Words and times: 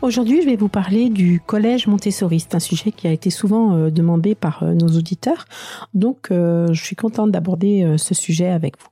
Aujourd'hui, 0.00 0.42
je 0.42 0.46
vais 0.46 0.54
vous 0.54 0.68
parler 0.68 1.10
du 1.10 1.40
collège 1.44 1.88
Montessori. 1.88 2.38
C'est 2.38 2.54
un 2.54 2.60
sujet 2.60 2.92
qui 2.92 3.08
a 3.08 3.12
été 3.12 3.30
souvent 3.30 3.74
euh, 3.74 3.90
demandé 3.90 4.36
par 4.36 4.62
euh, 4.62 4.72
nos 4.72 4.86
auditeurs. 4.96 5.44
Donc, 5.92 6.28
euh, 6.30 6.72
je 6.72 6.84
suis 6.84 6.94
contente 6.94 7.32
d'aborder 7.32 7.96
ce 7.98 8.14
sujet 8.14 8.46
avec 8.46 8.78
vous. 8.80 8.86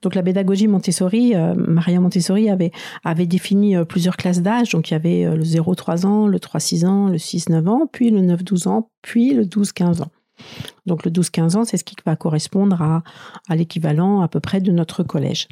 Donc 0.00 0.14
la 0.14 0.22
pédagogie 0.22 0.68
Montessori, 0.68 1.34
Maria 1.56 1.98
Montessori 1.98 2.48
avait, 2.48 2.70
avait 3.04 3.26
défini 3.26 3.74
plusieurs 3.84 4.16
classes 4.16 4.40
d'âge. 4.40 4.70
Donc 4.70 4.90
il 4.90 4.92
y 4.92 4.96
avait 4.96 5.24
le 5.24 5.42
0-3 5.42 6.06
ans, 6.06 6.28
le 6.28 6.38
3-6 6.38 6.86
ans, 6.86 7.08
le 7.08 7.16
6-9 7.16 7.68
ans, 7.68 7.88
puis 7.90 8.10
le 8.10 8.20
9-12 8.20 8.68
ans, 8.68 8.90
puis 9.02 9.34
le 9.34 9.44
12-15 9.44 10.02
ans. 10.02 10.10
Donc 10.86 11.04
le 11.04 11.10
12-15 11.10 11.56
ans, 11.56 11.64
c'est 11.64 11.78
ce 11.78 11.84
qui 11.84 11.96
va 12.06 12.14
correspondre 12.14 12.80
à, 12.80 13.02
à 13.48 13.56
l'équivalent 13.56 14.20
à 14.20 14.28
peu 14.28 14.38
près 14.38 14.60
de 14.60 14.70
notre 14.70 15.02
collège. 15.02 15.48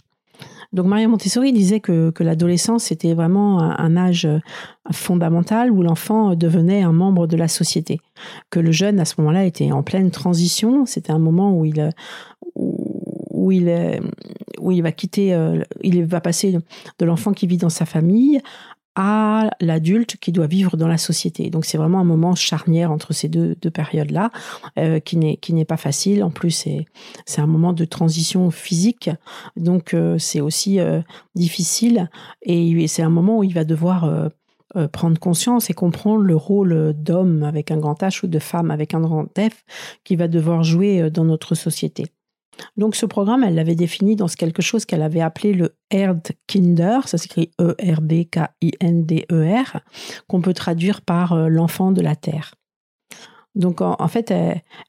Donc 0.72 0.86
Maria 0.86 1.08
Montessori 1.08 1.52
disait 1.52 1.80
que, 1.80 2.12
l'adolescence 2.20 2.92
était 2.92 3.14
vraiment 3.14 3.60
un, 3.60 3.96
âge 3.96 4.24
euh, 4.24 4.38
fondamental 4.92 5.70
où 5.70 5.82
l'enfant 5.82 6.34
devenait 6.34 6.82
un 6.82 6.92
membre 6.92 7.26
de 7.26 7.36
la 7.36 7.48
société, 7.48 8.00
que 8.50 8.60
le 8.60 8.70
jeune 8.70 9.00
à 9.00 9.04
ce 9.04 9.14
moment-là 9.18 9.44
était 9.44 9.72
en 9.72 9.82
pleine 9.82 10.10
transition, 10.10 10.86
c'était 10.86 11.12
un 11.12 11.18
moment 11.18 11.56
où 11.56 11.64
il 11.64 11.90
où 13.30 13.52
il, 13.52 14.00
où 14.60 14.70
il 14.70 14.82
va 14.82 14.92
quitter, 14.92 15.32
euh, 15.32 15.62
il 15.82 16.04
va 16.04 16.20
passer 16.20 16.58
de 16.98 17.04
l'enfant 17.04 17.32
qui 17.32 17.46
vit 17.46 17.56
dans 17.56 17.70
sa 17.70 17.86
famille 17.86 18.40
à 18.96 19.50
l'adulte 19.60 20.16
qui 20.16 20.32
doit 20.32 20.46
vivre 20.46 20.76
dans 20.76 20.88
la 20.88 20.98
société. 20.98 21.50
Donc 21.50 21.64
c'est 21.64 21.78
vraiment 21.78 22.00
un 22.00 22.04
moment 22.04 22.34
charnière 22.34 22.90
entre 22.90 23.12
ces 23.12 23.28
deux, 23.28 23.54
deux 23.54 23.70
périodes-là, 23.70 24.30
euh, 24.78 25.00
qui 25.00 25.16
n'est 25.16 25.36
qui 25.36 25.52
n'est 25.52 25.64
pas 25.64 25.76
facile. 25.76 26.24
En 26.24 26.30
plus, 26.30 26.50
c'est 26.50 26.86
c'est 27.26 27.40
un 27.40 27.46
moment 27.46 27.72
de 27.72 27.84
transition 27.84 28.50
physique, 28.50 29.10
donc 29.56 29.94
euh, 29.94 30.18
c'est 30.18 30.40
aussi 30.40 30.80
euh, 30.80 31.00
difficile. 31.34 32.10
Et 32.42 32.86
c'est 32.88 33.02
un 33.02 33.10
moment 33.10 33.38
où 33.38 33.44
il 33.44 33.54
va 33.54 33.64
devoir 33.64 34.04
euh, 34.04 34.28
euh, 34.76 34.88
prendre 34.88 35.18
conscience 35.18 35.70
et 35.70 35.74
comprendre 35.74 36.22
le 36.22 36.36
rôle 36.36 36.92
d'homme 36.94 37.42
avec 37.42 37.70
un 37.70 37.78
grand 37.78 38.00
H 38.02 38.24
ou 38.24 38.28
de 38.28 38.38
femme 38.38 38.70
avec 38.70 38.94
un 38.94 39.00
grand 39.00 39.26
F 39.38 39.64
qu'il 40.04 40.18
va 40.18 40.28
devoir 40.28 40.62
jouer 40.62 41.10
dans 41.10 41.24
notre 41.24 41.54
société. 41.54 42.06
Donc 42.76 42.96
ce 42.96 43.06
programme, 43.06 43.44
elle 43.44 43.54
l'avait 43.54 43.74
défini 43.74 44.16
dans 44.16 44.26
quelque 44.26 44.62
chose 44.62 44.84
qu'elle 44.84 45.02
avait 45.02 45.20
appelé 45.20 45.52
le 45.52 45.76
Erdkinder, 45.90 47.00
ça 47.06 47.18
s'écrit 47.18 47.50
E-R-D-K-I-N-D-E-R, 47.60 48.16
e 49.76 49.78
qu'on 50.28 50.40
peut 50.40 50.54
traduire 50.54 51.02
par 51.02 51.32
euh, 51.32 51.48
l'enfant 51.48 51.92
de 51.92 52.00
la 52.00 52.16
Terre. 52.16 52.54
Donc 53.56 53.80
en, 53.80 54.06
fait, 54.06 54.32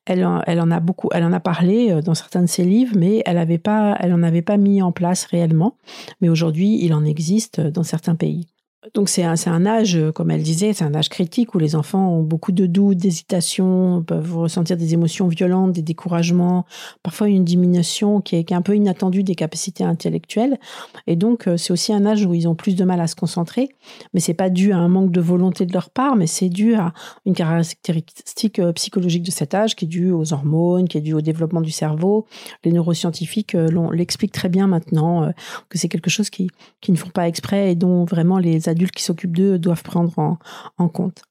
elle, 0.05 0.23
en 0.23 0.71
a 0.71 0.79
beaucoup, 0.79 1.09
elle 1.13 1.23
en 1.23 1.33
a 1.33 1.39
parlé 1.39 1.91
euh, 1.91 2.01
dans 2.01 2.13
certains 2.13 2.41
de 2.41 2.47
ses 2.47 2.63
livres, 2.63 2.95
mais 2.95 3.23
elle 3.25 3.37
n'en 3.37 3.95
elle 3.99 4.23
avait 4.23 4.41
pas 4.43 4.57
mis 4.57 4.83
en 4.83 4.91
place 4.91 5.25
réellement. 5.25 5.77
Mais 6.21 6.29
aujourd'hui, 6.29 6.77
il 6.81 6.93
en 6.93 7.03
existe 7.03 7.59
dans 7.59 7.83
certains 7.83 8.13
pays. 8.15 8.47
Donc 8.95 9.09
c'est 9.09 9.23
un, 9.23 9.35
un, 9.45 9.65
âge, 9.67 9.95
euh, 9.95 10.11
comme 10.11 10.31
elle 10.31 10.41
disait, 10.41 10.73
c'est 10.73 10.83
un 10.83 10.95
âge 10.95 11.09
critique 11.09 11.53
où 11.53 11.59
les 11.59 11.75
enfants 11.75 12.09
ont 12.09 12.23
beaucoup 12.23 12.51
de 12.51 12.65
doutes, 12.65 12.97
d'hésitations, 12.97 14.01
peuvent 14.01 14.35
ressentir 14.35 14.75
des 14.75 14.95
émotions 14.95 15.27
violentes, 15.27 15.73
des 15.73 15.83
découragements, 15.83 16.65
parfois 17.03 17.27
une 17.27 17.45
diminution 17.45 18.21
qui 18.21 18.37
est, 18.37 18.43
qui 18.43 18.55
est 18.55 18.57
un 18.57 18.63
peu 18.63 18.75
inattendue 18.75 19.21
des 19.21 19.35
capacités 19.35 19.83
intellectuelles. 19.83 20.57
Et 21.05 21.15
donc 21.15 21.47
euh, 21.47 21.57
c'est 21.57 21.71
aussi 21.71 21.93
un 21.93 22.07
âge 22.07 22.25
où 22.25 22.33
ils 22.33 22.47
ont 22.47 22.55
plus 22.55 22.75
de 22.75 22.83
mal 22.83 22.99
à 23.01 23.05
se 23.05 23.15
concentrer, 23.15 23.69
mais 24.15 24.19
c'est 24.19 24.33
pas 24.33 24.49
dû 24.49 24.71
à 24.71 24.77
un 24.77 24.87
manque 24.87 25.11
de 25.11 25.21
volonté 25.21 25.67
de 25.67 25.73
leur 25.73 25.91
part, 25.91 26.15
mais 26.15 26.25
c'est 26.25 26.49
dû 26.49 26.73
à 26.73 26.91
une 27.27 27.35
caractéristique 27.35 28.57
euh, 28.57 28.73
psychologique 28.73 29.21
de 29.21 29.31
cet 29.31 29.53
âge 29.53 29.75
qui 29.75 29.85
est 29.85 29.89
due 29.89 30.09
aux 30.09 30.33
hormones, 30.33 30.87
qui 30.87 30.97
est 30.97 31.01
due 31.01 31.13
au 31.13 31.21
développement 31.21 31.61
du 31.61 31.71
cerveau. 31.71 32.25
Les 32.63 32.71
neuroscientifiques 32.71 33.55
l'expliquent 33.91 34.31
très 34.31 34.49
bien 34.49 34.65
maintenant 34.65 35.31
que 35.69 35.77
c'est 35.77 35.87
quelque 35.87 36.09
chose 36.09 36.31
qui, 36.31 36.49
qui 36.79 36.91
ne 36.91 36.97
font 36.97 37.09
pas 37.09 37.27
exprès 37.27 37.71
et 37.71 37.75
dont 37.75 38.05
vraiment 38.05 38.39
les 38.39 38.69
adultes 38.71 38.95
qui 38.95 39.03
s'occupent 39.03 39.35
d'eux 39.35 39.59
doivent 39.59 39.83
prendre 39.83 40.37
en, 40.77 40.87
compte. 40.89 41.21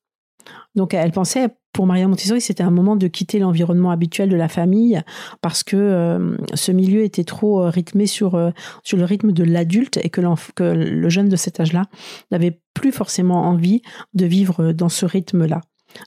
Donc 0.75 0.95
elle 0.95 1.13
pensait, 1.13 1.49
pour 1.73 1.87
Maria 1.87 2.09
Montessori, 2.09 2.41
c'était 2.41 2.63
un 2.63 2.71
moment 2.71 2.97
de 2.97 3.07
quitter 3.07 3.39
l'environnement 3.39 3.91
habituel 3.91 4.29
de 4.29 4.37
la 4.37 4.49
famille 4.49 5.01
parce 5.41 5.63
que 5.63 5.77
euh, 5.77 6.37
ce 6.55 6.73
milieu 6.73 7.03
était 7.03 7.25
trop 7.25 7.63
euh, 7.63 7.69
rythmé 7.69 8.07
sur, 8.07 8.35
euh, 8.35 8.51
sur 8.83 8.97
le 8.99 9.05
rythme 9.05 9.33
de 9.33 9.45
l'adulte 9.45 9.99
et 10.03 10.11
que 10.11 10.21
le 10.21 11.09
jeune 11.09 11.29
de 11.29 11.37
cet 11.37 11.61
âge-là 11.61 11.87
n'avait 12.31 12.61
plus 12.75 12.93
forcément 12.93 13.43
envie 13.43 13.83
de 14.15 14.27
vivre 14.27 14.73
dans 14.73 14.89
ce 14.89 15.07
rythme-là. 15.07 15.61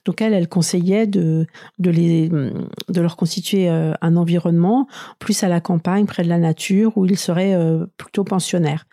Donc 0.05 0.21
elle, 0.21 0.33
elle 0.33 0.47
conseillait 0.47 1.07
de, 1.07 1.45
de, 1.79 3.01
leur 3.01 3.15
constituer 3.15 3.69
euh, 3.69 3.93
un 4.01 4.15
environnement 4.15 4.87
plus 5.19 5.43
à 5.43 5.47
la 5.47 5.61
campagne, 5.61 6.05
près 6.05 6.23
de 6.23 6.29
la 6.29 6.37
nature, 6.37 6.97
où 6.97 7.05
ils 7.05 7.17
seraient 7.17 7.53
euh, 7.53 7.85
plutôt 7.97 8.23
pensionnaires. 8.23 8.85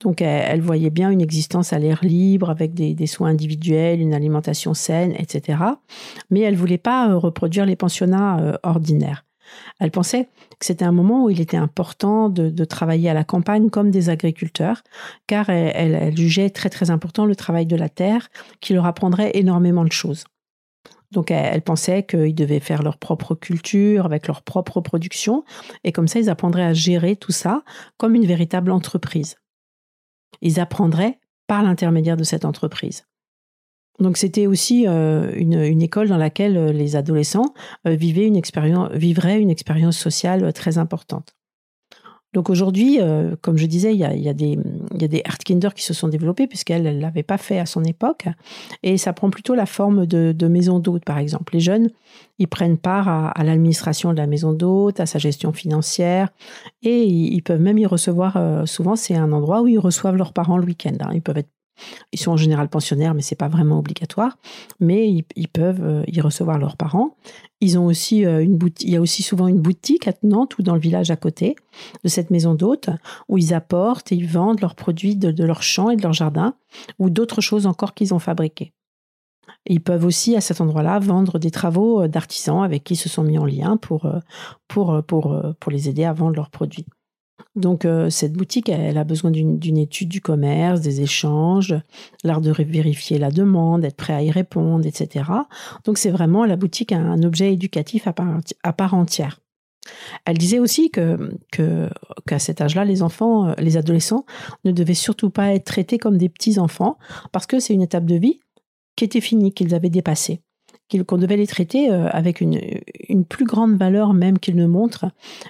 Donc 0.00 0.20
elle, 0.20 0.60
voyait 0.60 0.90
bien 0.90 1.10
une 1.10 1.22
existence 1.22 1.72
à 1.72 1.78
l'air 1.78 2.00
libre, 2.02 2.50
avec 2.50 2.74
des, 2.74 2.94
des, 2.94 3.06
soins 3.06 3.30
individuels, 3.30 4.00
une 4.00 4.12
alimentation 4.12 4.74
saine, 4.74 5.14
etc. 5.18 5.58
Mais 6.30 6.40
elle 6.40 6.56
voulait 6.56 6.76
pas 6.78 7.08
euh, 7.08 7.16
reproduire 7.16 7.64
les 7.64 7.76
pensionnats 7.76 8.58
ordinaires. 8.62 9.25
Elle 9.80 9.90
pensait 9.90 10.28
que 10.58 10.66
c'était 10.66 10.84
un 10.84 10.92
moment 10.92 11.24
où 11.24 11.30
il 11.30 11.40
était 11.40 11.56
important 11.56 12.28
de, 12.28 12.64
travailler 12.64 13.08
à 13.10 13.14
la 13.14 13.24
campagne 13.24 13.70
comme 13.70 13.90
des 13.90 14.08
agriculteurs, 14.10 14.82
car 15.26 15.50
elle, 15.50 15.94
elle, 15.94 16.16
jugeait 16.16 16.50
très 16.50 16.70
très 16.70 16.90
important 16.90 17.26
le 17.26 17.36
travail 17.36 17.66
de 17.66 17.76
la 17.76 17.88
terre, 17.88 18.28
qui 18.60 18.74
leur 18.74 18.86
apprendrait 18.86 19.30
énormément 19.34 19.84
de 19.84 19.92
choses. 19.92 20.24
Donc 21.12 21.30
elle, 21.30 21.62
pensait 21.62 22.02
qu'ils 22.02 22.34
devaient 22.34 22.60
faire 22.60 22.82
leur 22.82 22.98
propre 22.98 23.34
culture, 23.34 24.04
avec 24.04 24.26
leur 24.26 24.42
propre 24.42 24.80
production, 24.80 25.44
et 25.84 25.92
comme 25.92 26.08
ça 26.08 26.18
ils 26.18 26.30
apprendraient 26.30 26.64
à 26.64 26.74
gérer 26.74 27.16
tout 27.16 27.32
ça 27.32 27.62
comme 27.96 28.14
une 28.14 28.26
véritable 28.26 28.70
entreprise. 28.70 29.36
Ils 30.42 30.60
apprendraient 30.60 31.18
par 31.46 31.62
l'intermédiaire 31.62 32.16
de 32.16 32.24
cette 32.24 32.44
entreprise. 32.44 33.06
Donc 33.98 34.16
c'était 34.16 34.46
aussi 34.46 34.86
euh, 34.86 35.32
une, 35.34 35.82
école 35.82 36.08
dans 36.08 36.16
laquelle 36.16 36.56
euh, 36.56 36.72
les 36.72 36.96
adolescents 36.96 37.54
euh, 37.86 37.94
vivaient 37.94 38.26
une 38.26 38.36
expérience, 38.36 38.90
vivraient 38.92 39.40
une 39.40 39.50
expérience 39.50 39.96
sociale 39.96 40.52
très 40.52 40.78
importante. 40.78 41.34
Donc 42.34 42.50
aujourd'hui, 42.50 42.98
comme 43.40 43.56
je 43.56 43.64
disais, 43.64 43.94
il 43.94 43.98
y 43.98 44.04
a, 44.04 44.14
y 44.14 44.28
a 44.28 44.34
y 44.34 45.04
a 45.04 45.08
des 45.08 45.22
Kinder 45.46 45.70
qui 45.74 45.82
se 45.82 45.94
sont 45.94 46.08
développés 46.08 46.46
puisqu'elle 46.46 46.82
ne 46.82 47.00
l'avait 47.00 47.22
pas 47.22 47.38
fait 47.38 47.58
à 47.58 47.64
son 47.64 47.82
époque. 47.82 48.26
Et 48.82 48.98
ça 48.98 49.14
prend 49.14 49.30
plutôt 49.30 49.54
la 49.54 49.64
forme 49.64 50.04
de, 50.04 50.32
de 50.36 50.46
maison 50.46 50.78
d'hôte, 50.78 51.02
par 51.02 51.16
exemple. 51.16 51.54
Les 51.54 51.60
jeunes, 51.60 51.88
ils 52.38 52.48
prennent 52.48 52.76
part 52.76 53.08
à, 53.08 53.42
l'administration 53.42 54.12
de 54.12 54.18
la 54.18 54.26
maison 54.26 54.52
d'hôte, 54.52 55.00
à 55.00 55.06
sa 55.06 55.18
gestion 55.18 55.54
financière. 55.54 56.28
Et 56.82 57.04
ils, 57.04 57.40
peuvent 57.40 57.60
même 57.60 57.78
y 57.78 57.86
recevoir, 57.86 58.68
souvent, 58.68 58.96
c'est 58.96 59.16
un 59.16 59.32
endroit 59.32 59.62
où 59.62 59.68
ils 59.68 59.78
reçoivent 59.78 60.16
leurs 60.16 60.34
parents 60.34 60.58
le 60.58 60.66
week-end. 60.66 60.96
Hein. 61.00 61.12
Ils 61.14 61.22
peuvent 61.22 61.38
être 61.38 61.55
ils 62.12 62.18
sont 62.18 62.32
en 62.32 62.36
général 62.36 62.68
pensionnaires, 62.68 63.14
mais 63.14 63.22
c'est 63.22 63.36
pas 63.36 63.48
vraiment 63.48 63.78
obligatoire. 63.78 64.38
Mais 64.80 65.08
ils, 65.08 65.48
peuvent 65.48 65.82
euh, 65.82 66.04
y 66.06 66.20
recevoir 66.20 66.58
leurs 66.58 66.76
parents. 66.76 67.16
Ils 67.60 67.78
ont 67.78 67.86
aussi 67.86 68.24
euh, 68.24 68.42
une. 68.42 68.58
Il 68.80 68.90
y 68.90 68.96
a 68.96 69.00
aussi 69.00 69.22
souvent 69.22 69.48
une 69.48 69.60
boutique 69.60 70.08
à 70.08 70.12
Nantes 70.22 70.58
ou 70.58 70.62
dans 70.62 70.74
le 70.74 70.80
village 70.80 71.10
à 71.10 71.16
côté 71.16 71.56
de 72.04 72.08
cette 72.08 72.30
maison 72.30 72.54
d'hôte 72.54 72.90
où 73.28 73.38
ils 73.38 73.54
apportent 73.54 74.12
et 74.12 74.16
ils 74.16 74.26
vendent 74.26 74.60
leurs 74.60 74.74
produits 74.74 75.16
de, 75.16 75.44
leur 75.44 75.62
champ 75.62 75.90
et 75.90 75.96
de 75.96 76.02
leur 76.02 76.12
jardin 76.12 76.54
ou 76.98 77.10
d'autres 77.10 77.40
choses 77.40 77.66
encore 77.66 77.94
qu'ils 77.94 78.14
ont 78.14 78.18
fabriquées. 78.18 78.72
ils 79.66 79.82
peuvent 79.82 80.04
aussi 80.04 80.36
à 80.36 80.40
cet 80.40 80.60
endroit-là 80.60 80.98
vendre 80.98 81.38
des 81.38 81.50
travaux 81.50 82.02
euh, 82.02 82.08
d'artisans 82.08 82.62
avec 82.62 82.84
qui 82.84 82.94
ils 82.94 82.98
se 82.98 83.08
sont 83.08 83.22
mis 83.22 83.38
en 83.38 83.44
lien 83.44 83.76
pour, 83.76 84.10
pour, 84.68 85.02
pour, 85.06 85.42
pour 85.60 85.72
les 85.72 85.88
aider 85.88 86.04
à 86.04 86.12
vendre 86.12 86.36
leurs 86.36 86.50
produits. 86.50 86.86
Donc 87.54 87.84
euh, 87.84 88.10
cette 88.10 88.34
boutique, 88.34 88.68
elle 88.68 88.98
a 88.98 89.04
besoin 89.04 89.30
d'une 89.30 89.78
étude 89.78 90.08
du 90.08 90.20
commerce, 90.20 90.82
des 90.82 91.00
échanges, 91.00 91.74
l'art 92.22 92.42
de 92.42 92.50
vérifier 92.50 93.18
la 93.18 93.30
demande, 93.30 93.84
être 93.84 93.96
prêt 93.96 94.12
à 94.12 94.22
y 94.22 94.30
répondre, 94.30 94.86
etc. 94.86 95.24
Donc 95.84 95.96
c'est 95.96 96.10
vraiment 96.10 96.44
la 96.44 96.56
boutique 96.56 96.92
un, 96.92 97.22
objet 97.22 97.52
éducatif 97.52 98.06
à 98.06 98.12
part, 98.12 98.94
entière. 98.94 99.40
Elle 100.24 100.36
disait 100.36 100.58
aussi 100.58 100.90
que 100.90 101.30
qu'à 102.26 102.38
cet 102.38 102.60
âge-là, 102.60 102.84
les 102.84 103.02
enfants, 103.02 103.48
euh, 103.48 103.54
les 103.58 103.76
adolescents 103.76 104.26
ne 104.64 104.72
devaient 104.72 104.94
surtout 104.94 105.30
pas 105.30 105.54
être 105.54 105.64
traités 105.64 105.98
comme 105.98 106.18
des 106.18 106.28
petits 106.28 106.58
enfants 106.58 106.98
parce 107.32 107.46
que 107.46 107.58
c'est 107.58 107.72
une 107.72 107.82
étape 107.82 108.04
de 108.04 108.16
vie 108.16 108.40
qui 108.96 109.04
était 109.04 109.20
finie, 109.20 109.52
qu'ils 109.52 109.74
avaient 109.74 109.90
dépassée 109.90 110.40
qu'on 111.06 111.18
devait 111.18 111.36
les 111.36 111.46
traiter 111.46 111.90
euh, 111.90 112.08
avec 112.10 112.40
une, 112.40 112.60
une, 113.08 113.24
plus 113.24 113.44
grande 113.44 113.76
valeur 113.76 114.12
même 114.12 114.38
qu'ils 114.38 114.56
ne 114.56 114.66
montrent, 114.66 115.06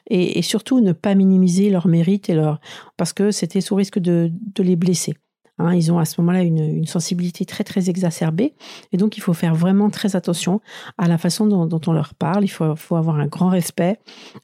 et, 0.09 0.43
surtout 0.43 0.81
ne 0.81 0.93
pas 0.93 1.15
minimiser 1.15 1.71
leur 1.71 1.89
mérite 1.89 2.29
et 2.29 2.35
leur 2.35 2.61
parce 2.97 3.13
que 3.13 3.31
c'était 3.31 3.61
sous 3.61 3.75
risque 3.75 3.99
de, 3.99 4.31
de 4.55 4.63
les 4.63 4.77
blesser. 4.77 5.15
Hein, 5.59 5.75
ils 5.75 5.91
ont 5.91 5.99
à 5.99 6.05
ce 6.05 6.21
moment-là 6.21 6.43
une, 6.43 6.87
sensibilité 6.87 7.45
très 7.47 7.65
très 7.65 7.89
exacerbée 7.89 8.55
et 8.93 8.97
donc 8.97 9.17
il 9.17 9.21
faut 9.21 9.33
faire 9.33 9.55
vraiment 9.55 9.91
très 9.91 10.15
attention 10.15 10.61
à 10.99 11.09
la 11.09 11.19
façon 11.19 11.47
dont, 11.47 11.81
on 11.87 11.93
leur 11.93 12.15
parle. 12.15 12.45
Il 12.45 12.49
faut, 12.49 12.77
faut 12.77 12.97
avoir 12.97 13.17
un 13.17 13.27
grand 13.27 13.49
respect. 13.49 13.99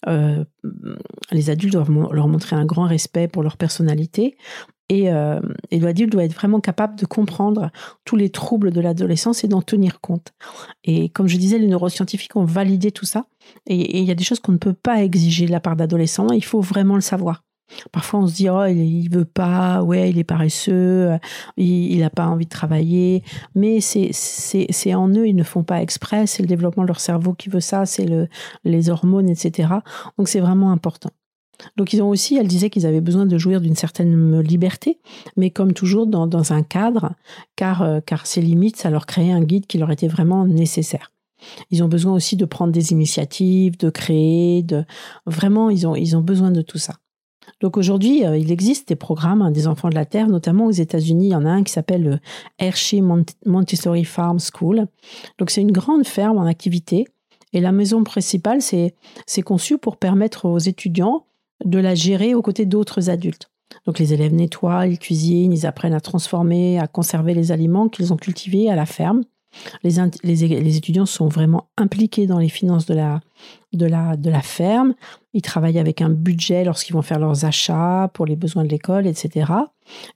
Euh, 0.09 0.45
les 1.31 1.51
adultes 1.51 1.75
doivent 1.75 1.93
leur 2.13 2.29
montrer 2.29 2.57
un 2.57 2.65
grand 2.65 2.87
respect 2.87 3.29
pour 3.29 3.43
leur 3.43 3.57
personnalité. 3.57 4.37
Et, 4.89 5.11
euh, 5.11 5.41
et 5.71 5.81
l'adulte 5.81 6.13
doit 6.13 6.25
être 6.25 6.35
vraiment 6.35 6.61
capable 6.61 6.99
de 6.99 7.07
comprendre 7.07 7.71
tous 8.05 8.17
les 8.17 8.29
troubles 8.29 8.73
de 8.73 8.81
l'adolescence 8.81 9.43
et 9.43 9.49
d'en 9.49 9.63
tenir 9.63 10.01
compte. 10.01 10.33
Et 10.85 11.09
comme 11.11 11.29
je 11.29 11.39
disais, 11.39 11.59
les 11.59 11.67
neuroscientifiques 11.67 12.37
ont 12.37 12.45
validé 12.45 12.91
tout 12.91 13.07
ça. 13.07 13.25
Et 13.67 14.01
il 14.01 14.05
y 14.05 14.11
a 14.11 14.15
des 14.15 14.25
choses 14.25 14.41
qu'on 14.41 14.53
ne 14.53 14.59
peut 14.59 14.75
pas 14.75 15.03
exiger 15.03 15.47
de 15.47 15.53
la 15.53 15.61
part 15.61 15.77
d'adolescents. 15.77 16.31
Il 16.33 16.45
faut 16.45 16.61
vraiment 16.61 16.95
le 16.95 17.01
savoir. 17.01 17.43
Parfois, 17.91 18.21
on 18.21 18.27
se 18.27 18.35
dit, 18.35 18.51
oh, 18.51 18.65
il, 18.67 19.09
veut 19.09 19.25
pas, 19.25 19.83
ouais, 19.83 20.11
il 20.11 20.19
est 20.19 20.25
paresseux, 20.25 21.11
il 21.57 21.99
n'a 22.01 22.11
pas 22.11 22.27
envie 22.27 22.45
de 22.45 22.51
travailler. 22.51 23.23
Mais 23.55 23.81
c'est 23.81 24.95
en 24.95 25.09
eux, 25.09 25.27
ils 25.27 25.37
ne 25.37 25.43
font 25.43 25.65
pas 25.65 25.81
exprès. 25.81 26.27
C'est 26.27 26.43
le 26.43 26.49
développement 26.49 26.83
de 26.83 26.89
leur 26.89 27.01
cerveau 27.01 27.33
qui 27.33 27.49
veut 27.49 27.61
ça, 27.61 27.87
c'est 27.87 28.05
le, 28.05 28.29
les 28.65 28.91
hormones, 28.91 29.29
etc. 29.29 29.69
Donc, 30.19 30.29
c'est 30.29 30.41
vraiment 30.41 30.71
important. 30.71 31.11
Donc 31.77 31.93
ils 31.93 32.03
ont 32.03 32.09
aussi, 32.09 32.37
elle 32.37 32.49
disait 32.49 32.71
qu'ils 32.71 32.87
avaient 32.87 33.01
besoin 33.01 33.27
de 33.27 33.39
jouir 33.39 33.61
d'une 33.61 33.77
certaine 33.77 34.41
liberté, 34.41 35.01
mais 35.37 35.51
comme 35.51 35.73
toujours 35.73 36.07
dans, 36.07 36.27
dans 36.27 36.53
un 36.53 36.63
cadre, 36.63 37.15
car, 37.57 37.83
euh, 37.83 38.01
car 38.05 38.27
ces 38.27 38.43
limites, 38.43 38.77
ça 38.77 38.91
leur 38.91 39.07
créait 39.07 39.33
un 39.33 39.43
guide 39.43 39.67
qui 39.67 39.79
leur 39.79 39.91
était 39.91 40.09
vraiment 40.09 40.47
nécessaire. 40.47 41.13
Ils 41.71 41.83
ont 41.83 41.89
besoin 41.89 42.13
aussi 42.13 42.37
de 42.37 42.45
prendre 42.45 42.73
des 42.73 42.93
initiatives, 42.93 43.77
de 43.77 43.91
créer, 43.91 44.63
de 44.63 44.85
vraiment 45.27 45.71
ils 45.71 45.87
ont 45.87 45.97
ils 45.97 46.17
ont 46.17 46.21
besoin 46.21 46.53
de 46.53 46.63
tout 46.63 46.79
ça. 46.79 46.95
Donc 47.63 47.77
aujourd'hui, 47.77 48.27
euh, 48.27 48.37
il 48.37 48.51
existe 48.51 48.89
des 48.89 48.97
programmes 48.97 49.41
hein, 49.41 49.53
des 49.53 49.69
enfants 49.69 49.89
de 49.89 49.95
la 49.95 50.05
terre, 50.05 50.29
notamment 50.29 50.67
aux 50.67 50.73
États-Unis. 50.73 51.29
Il 51.29 51.31
y 51.31 51.37
en 51.37 51.47
a 51.47 51.51
un 51.51 51.63
qui 51.63 51.73
s'appelle 51.73 52.03
le 52.03 52.19
Hershey 52.59 53.01
Montessori 53.47 54.05
Farm 54.05 54.39
School. 54.41 54.87
Donc 55.39 55.51
c'est 55.51 55.63
une 55.63 55.73
grande 55.73 56.05
ferme 56.05 56.39
en 56.39 56.45
activité 56.45 57.07
et 57.53 57.61
la 57.61 57.71
maison 57.71 58.03
principale 58.03 58.61
c'est 58.63 59.43
conçu 59.43 59.79
pour 59.79 59.97
permettre 59.97 60.47
aux 60.47 60.59
étudiants 60.59 61.27
de 61.65 61.79
la 61.79 61.95
gérer 61.95 62.35
aux 62.35 62.43
côtés 62.43 62.67
d'autres 62.67 63.09
adultes. 63.11 63.49
Donc 63.87 64.01
les 64.01 64.13
élèves 64.13 64.35
nettoient, 64.35 64.89
ils 64.89 64.99
cuisinent, 64.99 65.53
ils 65.53 65.65
apprennent 65.65 65.95
à 65.95 66.01
transformer, 66.01 66.81
à 66.81 66.89
conserver 66.89 67.33
les 67.33 67.53
aliments 67.53 67.89
qu'ils 67.89 68.13
ont 68.13 68.17
cultivés 68.17 68.71
à 68.71 68.77
la 68.77 68.87
ferme. 68.87 69.23
Les, 69.83 70.77
étudiants 70.77 71.07
sont 71.07 71.29
vraiment 71.29 71.69
impliqués 71.77 72.27
dans 72.27 72.39
les 72.39 72.49
finances 72.49 72.87
de 72.87 72.95
la, 72.95 74.43
ferme. 74.43 74.95
Ils 75.35 75.43
travaillent 75.43 75.79
avec 75.79 76.01
un 76.01 76.11
budget 76.11 76.65
lorsqu'ils 76.65 76.95
vont 76.95 77.03
faire 77.03 77.19
leurs 77.19 77.45
achats 77.45 78.11
pour 78.15 78.27
les 78.27 78.37
besoins 78.37 78.65
de 78.65 78.69
l'école, 78.69 79.07
etc. 79.07 79.53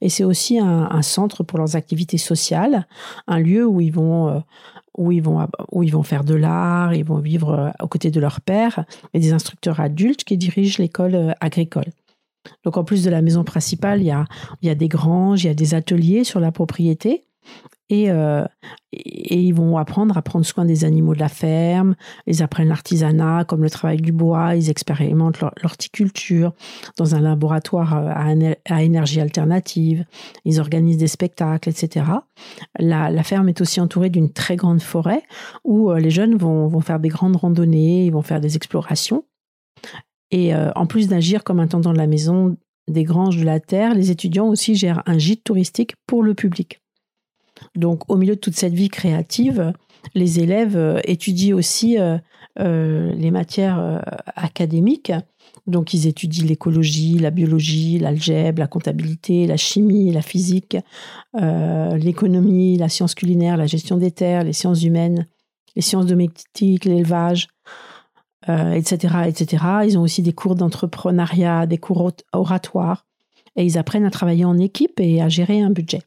Et 0.01 0.09
c'est 0.09 0.25
aussi 0.25 0.59
un, 0.59 1.03
centre 1.03 1.43
pour 1.43 1.59
leurs 1.59 1.77
activités 1.77 2.19
sociales, 2.19 2.87
un 3.27 3.39
lieu 3.39 3.67
où 3.67 3.81
ils 3.81 3.93
vont, 3.93 4.29
euh, 4.29 6.03
faire 6.03 6.25
de 6.25 6.35
l'art, 6.35 6.95
ils 6.95 7.05
vont 7.05 7.19
vivre 7.19 7.51
euh, 7.51 7.71
aux 7.81 7.89
côtés 7.89 8.11
de 8.11 8.21
leur 8.21 8.41
père 8.41 8.85
et 9.15 9.21
des 9.21 9.33
instructeurs 9.33 9.81
adultes 9.81 10.25
qui 10.25 10.37
dirigent 10.37 10.83
l'école 10.83 11.15
euh, 11.15 11.33
agricole. 11.41 11.93
Donc 12.65 12.77
en 12.77 12.85
plus 12.85 13.03
de 13.05 13.11
la 13.11 13.23
maison 13.23 13.43
principale, 13.43 14.01
il 14.03 14.15
y 14.63 14.71
a 14.71 14.75
des 14.75 14.89
granges, 14.89 15.43
il 15.43 15.49
y 15.49 15.51
a 15.51 15.55
des 15.55 15.75
ateliers 15.75 16.23
sur 16.23 16.39
la 16.39 16.53
propriété 16.53 17.27
euh, 17.93 18.45
et, 18.93 19.41
ils 19.41 19.53
vont 19.53 19.77
apprendre 19.79 20.17
à 20.17 20.23
prendre 20.23 20.45
soin 20.45 20.65
des 20.65 20.85
animaux 20.85 21.15
de 21.15 21.21
la 21.21 21.29
ferme, 21.29 21.95
ils 22.27 22.43
apprennent 22.43 22.69
l'artisanat 22.69 23.45
comme 23.45 23.63
le 23.63 23.71
travail 23.71 23.99
du 23.99 24.11
bois, 24.11 24.57
ils 24.57 24.71
expérimentent 24.71 25.41
l'horticulture 25.63 26.53
dans 26.97 27.15
un 27.15 27.21
laboratoire 27.21 27.97
euh, 27.97 28.55
à, 28.65 28.83
énergie 28.83 29.21
alternative, 29.21 30.05
ils 30.45 30.59
organisent 30.59 30.99
des 30.99 31.07
spectacles, 31.07 31.69
etc. 31.69 32.07
La, 32.79 33.23
ferme 33.23 33.49
est 33.49 33.61
aussi 33.61 33.81
entourée 33.81 34.11
d'une 34.11 34.33
très 34.33 34.57
grande 34.57 34.83
forêt 34.83 35.23
où 35.65 35.91
euh, 35.91 36.01
les 36.01 36.11
jeunes 36.11 36.37
vont, 36.37 36.81
faire 36.81 36.99
des 36.99 37.09
grandes 37.09 37.37
randonnées, 37.37 38.07
ils 38.07 38.13
vont 38.13 38.23
faire 38.23 38.41
des 38.41 38.57
explorations. 38.57 39.25
Et 40.33 40.53
en 40.55 40.87
plus 40.87 41.07
d'agir 41.07 41.45
comme 41.45 41.61
intendant 41.61 41.93
de 41.93 41.99
la 41.99 42.09
maison 42.09 42.57
des 42.89 43.05
granges 43.05 43.37
de 43.37 43.45
la 43.45 43.61
terre, 43.61 43.95
les 43.95 44.11
étudiants 44.11 44.49
aussi 44.49 44.75
gèrent 44.75 45.03
un 45.07 45.19
gîte 45.19 45.45
touristique 45.45 45.95
pour 46.07 46.25
le 46.25 46.35
public. 46.35 46.81
Donc, 47.75 48.11
au 48.11 48.17
milieu 48.17 48.35
de 48.35 48.41
toute 48.41 48.57
cette 48.57 48.75
vie 48.75 48.89
créative, 48.89 49.73
les 50.15 50.41
élèves 50.41 50.77
euh, 50.77 51.01
étudient 51.05 51.57
aussi 51.57 51.99
euh, 51.99 52.19
euh, 52.59 53.13
les 53.15 53.31
matières 53.31 54.03
académiques 54.35 55.13
Donc 55.67 55.93
ils 55.93 56.07
étudient 56.07 56.47
l'écologie, 56.47 57.19
la 57.19 57.31
biologie, 57.31 57.99
l'algèbre, 57.99 58.61
la 58.61 58.67
comptabilité, 58.67 59.47
la 59.47 59.59
chimie, 59.59 60.11
la 60.11 60.23
physique, 60.23 60.77
l'économie, 61.35 62.79
la 62.79 62.89
science 62.89 63.15
culinaire, 63.15 63.59
la 63.59 63.67
gestion 63.67 63.99
des 63.99 64.11
terres, 64.11 64.45
les 64.45 64.55
sciences 64.55 64.83
humaines, 64.83 65.27
les 65.75 65.83
sciences 65.83 66.07
domestiques, 66.07 66.87
l'élevage, 66.87 67.49
etc., 68.49 69.15
etc. 69.27 69.65
Ils 69.85 69.99
ont 69.99 70.03
aussi 70.03 70.23
des 70.23 70.33
cours 70.33 70.55
d'entrepreneuriat, 70.55 71.67
des 71.67 71.79
cours 71.79 72.11
oratoires, 72.33 73.05
et 73.57 73.65
ils 73.65 73.77
apprennent 73.77 74.07
à 74.07 74.11
travailler 74.11 74.47
en 74.47 74.57
équipe 74.57 74.99
et 74.99 75.21
à 75.21 75.29
gérer 75.29 75.61
un 75.61 75.71
budget. 75.71 76.01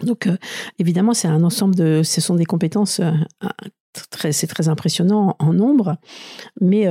Donc, 0.00 0.26
euh, 0.26 0.36
évidemment, 0.78 1.14
c'est 1.14 1.28
un 1.28 1.44
ensemble 1.44 1.74
de, 1.74 2.02
ce 2.02 2.20
sont 2.20 2.34
des 2.34 2.44
compétences 2.44 3.00
très, 4.10 4.32
c'est 4.32 4.46
très 4.46 4.68
impressionnant 4.68 5.36
en 5.38 5.52
nombre, 5.52 5.96
mais, 6.60 6.86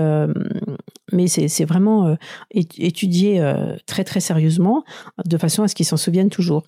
mais 1.11 1.27
c'est 1.27 1.65
vraiment 1.65 2.15
étudié 2.51 3.53
très 3.85 4.05
très 4.05 4.21
sérieusement 4.21 4.85
de 5.25 5.37
façon 5.37 5.63
à 5.63 5.67
ce 5.67 5.75
qu'ils 5.75 5.85
s'en 5.85 5.97
souviennent 5.97 6.29
toujours. 6.29 6.63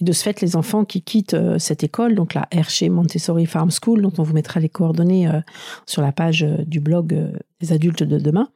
De 0.00 0.12
ce 0.12 0.22
fait, 0.22 0.40
les 0.40 0.56
enfants 0.56 0.84
qui 0.84 1.02
quittent 1.02 1.34
euh, 1.34 1.58
cette 1.58 1.84
école, 1.84 2.14
donc 2.14 2.32
la 2.34 2.48
Hershey 2.50 2.88
Montessori 2.88 3.44
Farm 3.44 3.70
School, 3.70 4.00
dont 4.00 4.12
on 4.18 4.22
vous 4.22 4.32
mettra 4.32 4.58
les 4.58 4.70
coordonnées 4.70 5.28
euh, 5.28 5.40
sur 5.84 6.00
la 6.00 6.12
page 6.12 6.44
euh, 6.44 6.64
du 6.66 6.80
blog 6.80 7.14
des 7.60 7.72
adultes 7.72 8.02
de 8.02 8.18
demain, 8.18 8.48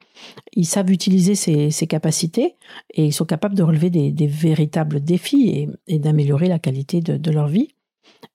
ils 0.52 0.66
savent 0.66 0.90
utiliser 0.90 1.34
ces, 1.34 1.86
capacités 1.86 2.56
et 2.94 3.06
ils 3.06 3.12
sont 3.12 3.24
capables 3.24 3.54
de 3.54 3.62
relever 3.62 3.90
des, 3.90 4.26
véritables 4.26 5.02
défis 5.02 5.68
et, 5.86 5.98
d'améliorer 5.98 6.48
la 6.48 6.58
qualité 6.58 7.00
de, 7.00 7.30
leur 7.30 7.48
vie. 7.48 7.68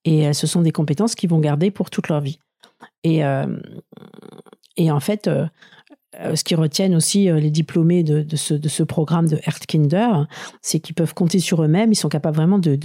Et 0.04 0.34
ce 0.34 0.48
sont 0.48 0.62
des 0.62 0.72
compétences 0.72 1.14
qu'ils 1.14 1.30
vont 1.30 1.40
garder 1.40 1.70
pour 1.70 1.92
toute 1.92 2.08
leur 2.08 2.22
vie. 2.22 2.40
Et, 3.04 3.24
en 3.24 5.00
fait, 5.00 5.30
ce 6.36 6.44
qui 6.44 6.56
retiennent 6.56 6.96
aussi 6.96 7.30
euh, 7.30 7.40
les 7.40 7.52
diplômés 7.52 8.04
de, 8.04 8.26
ce, 8.36 8.84
programme 8.84 9.28
de 9.28 9.40
Kinder, 9.68 10.28
c'est 10.62 10.80
qu'ils 10.80 10.96
peuvent 10.96 11.14
compter 11.14 11.40
sur 11.40 11.64
eux-mêmes, 11.64 11.92
ils 11.92 11.98
sont 11.98 12.10
capables 12.10 12.36
vraiment 12.36 12.60
de, 12.60 12.78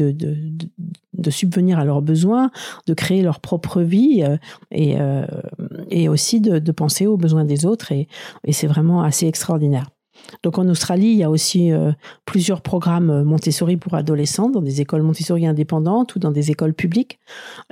subvenir 1.31 1.79
à 1.79 1.85
leurs 1.85 2.03
besoins, 2.03 2.51
de 2.87 2.95
créer 2.95 3.23
leur 3.23 3.41
propre 3.41 3.83
vie 3.83 4.25
euh, 4.73 5.27
et, 5.91 6.09
aussi 6.09 6.41
de, 6.41 6.73
penser 6.73 7.07
aux 7.07 7.17
besoins 7.17 7.45
des 7.45 7.67
autres. 7.67 7.93
Et, 7.93 8.09
c'est 8.51 8.67
vraiment 8.67 9.03
assez 9.03 9.27
extraordinaire. 9.27 9.91
Donc 10.43 10.59
en 10.59 10.69
Australie, 10.69 11.09
il 11.09 11.17
y 11.17 11.23
a 11.23 11.31
aussi 11.31 11.71
plusieurs 12.27 12.61
programmes 12.61 13.23
Montessori 13.23 13.79
pour 13.79 13.95
adolescents 13.95 14.51
dans 14.51 14.61
des 14.61 14.83
écoles 14.83 15.03
Montessori 15.03 15.47
indépendantes 15.47 16.15
ou 16.15 16.19
dans 16.19 16.31
des 16.31 16.51
écoles 16.51 16.75
publiques 16.75 17.19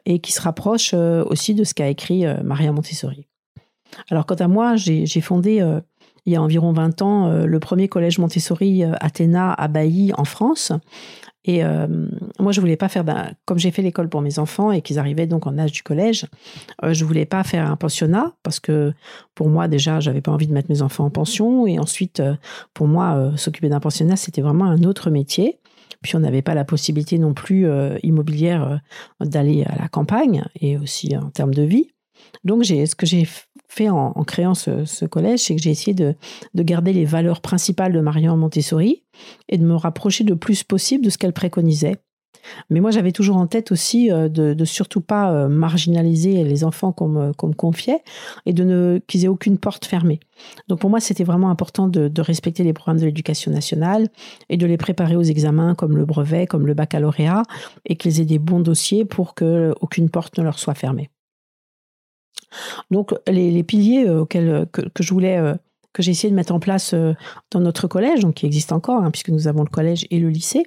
et 0.07 0.19
qui 0.19 0.33
se 0.33 0.41
rapprochent 0.41 0.95
aussi 0.95 1.55
de 1.55 1.65
ce 1.65 1.75
qu'a 1.75 1.89
écrit 1.89 2.25
Maria 2.43 2.73
Montessori. 2.73 3.28
Alors 4.11 4.27
quant 4.27 4.35
à 4.37 4.49
moi, 4.49 4.77
j'ai 4.77 5.21
fondé 5.21 5.61
euh, 5.61 5.81
il 6.27 6.33
y 6.33 6.37
a 6.37 6.43
environ 6.43 6.73
20 6.73 7.03
ans 7.03 7.29
euh, 7.29 7.47
le 7.47 7.61
premier 7.61 7.89
collège 7.89 8.19
Montessori 8.19 8.85
euh, 8.85 8.93
Athéna 9.01 9.53
à 9.53 9.69
Bailly 9.69 10.13
en 10.17 10.25
France. 10.25 10.73
Et 11.45 11.63
moi, 12.39 12.53
je 12.53 12.61
voulais 12.61 12.77
pas 12.77 12.89
faire, 12.89 13.05
comme 13.47 13.59
j'ai 13.59 13.71
fait 13.71 13.81
l'école 13.81 14.11
pour 14.11 14.21
mes 14.21 14.39
enfants 14.39 14.71
et 14.71 14.83
qu'ils 14.83 14.99
arrivaient 14.99 15.27
donc 15.27 15.47
en 15.47 15.57
âge 15.57 15.73
du 15.73 15.83
collège, 15.83 16.27
je 16.83 17.05
voulais 17.07 17.25
pas 17.25 17.43
faire 17.43 17.71
un 17.71 17.77
pensionnat 17.77 18.35
parce 18.43 18.61
que 18.61 18.93
pour 19.35 19.49
moi 19.49 19.67
déjà, 19.67 19.99
j'avais 19.99 20.21
pas 20.21 20.31
envie 20.31 20.47
de 20.47 20.53
mettre 20.53 20.69
mes 20.69 20.83
enfants 20.83 21.07
en 21.07 21.11
pension 21.11 21.67
et 21.67 21.79
ensuite, 21.79 22.23
pour 22.75 22.87
moi, 22.87 23.33
s'occuper 23.37 23.71
d'un 23.71 23.81
pensionnat, 23.81 24.17
c'était 24.17 24.43
vraiment 24.43 24.67
un 24.67 24.83
autre 24.83 25.09
métier. 25.09 25.59
Puis 26.03 26.17
on 26.17 26.21
n'avait 26.21 26.43
pas 26.43 26.53
la 26.53 26.67
possibilité 26.67 27.17
non 27.19 27.33
plus 27.33 27.67
immobilière 28.03 28.83
d'aller 29.21 29.65
à 29.65 29.81
la 29.81 29.89
campagne 29.89 30.45
et 30.61 30.77
aussi 30.77 31.17
en 31.17 31.31
termes 31.31 31.55
de 31.55 31.63
vie. 31.63 31.89
Donc, 32.45 32.65
ce 32.65 32.95
que 32.95 33.07
j'ai 33.07 33.27
en, 33.89 34.13
créant 34.25 34.55
ce, 34.55 35.05
collège, 35.05 35.41
c'est 35.41 35.55
que 35.55 35.63
j'ai 35.63 35.71
essayé 35.71 35.95
de, 35.95 36.15
garder 36.55 36.93
les 36.93 37.05
valeurs 37.05 37.41
principales 37.41 37.93
de 37.93 38.01
Marion 38.01 38.37
Montessori 38.37 39.05
et 39.49 39.59
de 39.59 39.65
me 39.65 39.75
rapprocher 39.75 40.25
le 40.25 40.37
plus 40.37 40.65
possible 40.65 41.05
de 41.05 41.11
ce 41.11 41.19
qu'elle 41.19 41.33
préconisait. 41.33 41.97
Mais 42.71 42.81
moi, 42.81 42.91
j'avais 42.91 43.13
toujours 43.13 43.37
en 43.37 43.47
tête 43.47 43.73
aussi 43.73 44.11
euh, 44.11 44.29
de, 44.29 44.55
de 44.55 44.65
surtout 44.65 45.01
pas 45.01 45.33
euh, 45.33 45.49
marginaliser 45.49 46.45
les 46.45 46.65
enfants 46.65 46.93
qu'on 46.93 47.09
me, 47.09 47.33
confiait 47.33 48.03
et 48.47 48.53
de 48.53 48.65
ne 48.65 49.01
qu'ils 49.07 49.25
aient 49.25 49.29
aucune 49.29 49.59
porte 49.59 49.85
fermée. 49.85 50.21
Donc 50.69 50.79
pour 50.79 50.89
moi, 50.89 51.01
c'était 51.01 51.25
vraiment 51.25 51.51
important 51.51 51.89
de, 51.89 52.09
de, 52.09 52.23
respecter 52.23 52.65
les 52.65 52.73
programmes 52.73 53.01
de 53.01 53.07
l'éducation 53.07 53.51
nationale 53.51 54.09
et 54.49 54.57
de 54.57 54.67
les 54.67 54.77
préparer 54.77 55.17
aux 55.17 55.23
examens 55.23 55.75
comme 55.75 55.97
le 55.97 56.05
brevet, 56.05 56.47
comme 56.47 56.67
le 56.67 56.75
baccalauréat, 56.75 57.43
et 57.85 57.97
qu'ils 57.97 58.21
aient 58.21 58.27
des 58.27 58.39
bons 58.39 58.61
dossiers 58.61 59.05
pour 59.05 59.35
que 59.35 59.75
aucune 59.81 60.09
porte 60.09 60.39
ne 60.39 60.45
leur 60.45 60.59
soit 60.59 60.75
fermée. 60.75 61.11
Donc 62.91 63.15
les, 63.27 63.63
piliers 63.63 64.07
euh, 64.07 64.25
euh, 64.35 64.67
que, 64.67 65.03
je 65.03 65.13
voulais 65.13 65.39
euh, 65.39 65.55
que 65.93 66.03
j'ai 66.03 66.13
essayé 66.13 66.31
de 66.31 66.37
mettre 66.37 66.55
en 66.55 66.61
place 66.61 66.95
dans 67.51 67.61
notre 67.61 67.89
collège, 67.89 68.21
donc 68.21 68.35
qui 68.35 68.47
existe 68.47 68.73
encore, 68.73 69.03
hein, 69.03 69.11
puisque 69.11 69.31
nous 69.31 69.49
avons 69.49 69.65
le 69.65 69.71
collège 69.71 70.07
et 70.11 70.21
le 70.21 70.29
lycée, 70.29 70.65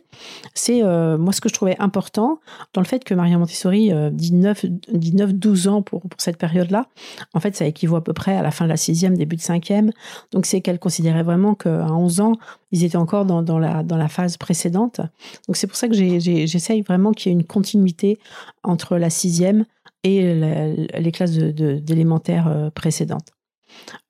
c'est 0.56 0.82
moi 0.82 1.32
ce 1.32 1.40
que 1.40 1.48
je 1.48 1.54
trouvais 1.54 1.78
important 1.80 2.40
dans 2.74 2.82
le 2.82 2.88
fait 2.88 3.04
que 3.04 3.14
Maria 3.14 3.38
Montessori 3.38 3.92
dit 4.12 4.34
9-12 4.34 5.70
ans 5.70 5.82
pour, 5.84 6.02
pour 6.02 6.20
cette 6.20 6.38
période-là. 6.38 6.88
En 7.34 7.40
fait, 7.40 7.56
ça 7.56 7.66
équivaut 7.66 7.96
à 7.96 8.04
peu 8.04 8.12
près 8.12 8.36
à 8.36 8.42
la 8.42 8.52
fin 8.52 8.66
de 8.66 8.70
la 8.70 8.78
sixième, 8.78 9.16
début 9.16 9.38
de 9.38 9.42
cinquième. 9.42 9.92
Donc 10.34 10.46
c'est 10.46 10.60
qu'elle 10.60 10.80
considérait 10.80 11.24
vraiment 11.24 11.56
qu'à 11.56 11.70
11 11.70 12.20
ans, 12.20 12.34
ils 12.72 12.84
étaient 12.84 12.98
encore 12.98 13.26
dans, 13.26 13.42
dans, 13.42 13.60
la, 13.60 13.84
dans 13.84 13.98
la 13.98 14.10
phase 14.10 14.36
précédente. 14.36 15.00
Donc 15.48 15.56
c'est 15.56 15.68
pour 15.68 15.78
ça 15.78 15.88
que 15.88 15.94
j'essaye 15.94 16.82
vraiment 16.82 17.12
qu'il 17.14 17.32
y 17.32 17.36
ait 17.36 17.40
une 17.40 17.46
continuité 17.46 18.20
entre 18.64 18.98
la 18.98 19.10
sixième 19.10 19.66
et 20.04 20.34
les 20.34 21.12
classes 21.12 21.34
d'élémentaire 21.34 22.48
euh, 22.48 22.70
précédentes. 22.70 23.32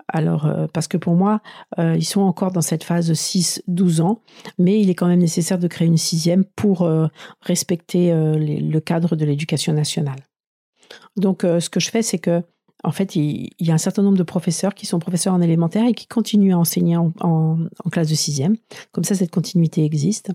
Alors, 0.08 0.46
euh, 0.46 0.68
parce 0.74 0.88
que 0.88 0.98
pour 0.98 1.16
moi, 1.16 1.42
euh, 1.80 1.96
ils 1.96 2.06
sont 2.06 2.22
encore 2.22 2.52
dans 2.52 2.62
cette 2.62 2.84
phase 2.84 3.08
de 3.08 3.14
6-12 3.14 4.02
ans, 4.02 4.22
mais 4.58 4.80
il 4.80 4.90
est 4.90 4.96
quand 4.96 5.08
même 5.08 5.20
nécessaire 5.20 5.60
de 5.60 5.68
créer 5.68 5.88
une 5.88 5.98
sixième 5.98 6.44
pour 6.44 6.90
respecter 7.42 8.12
le 8.14 8.80
cadre 8.80 9.16
de 9.16 9.26
l'éducation 9.26 9.74
nationale. 9.74 10.20
Donc, 11.16 11.44
ce 11.44 11.70
que 11.70 11.80
je 11.80 11.90
fais, 11.90 12.02
c'est 12.02 12.20
que, 12.20 12.44
en 12.84 12.92
fait, 12.92 13.16
il, 13.16 13.50
y 13.60 13.72
a 13.72 13.74
un 13.74 13.78
certain 13.78 14.02
nombre 14.02 14.18
de 14.18 14.24
professeurs 14.24 14.74
qui 14.74 14.86
sont 14.86 15.00
professeurs 15.00 15.34
en 15.34 15.42
élémentaire 15.42 15.88
et 15.88 15.94
qui 15.94 16.08
continuent 16.08 16.54
à 16.54 16.58
enseigner 16.58 16.98
en, 16.98 17.14
en 17.22 17.90
classe 17.92 18.10
de 18.10 18.16
sixième. 18.16 18.58
Comme 18.92 19.04
ça, 19.04 19.16
cette 19.16 19.32
continuité 19.32 19.86
existe. 19.86 20.32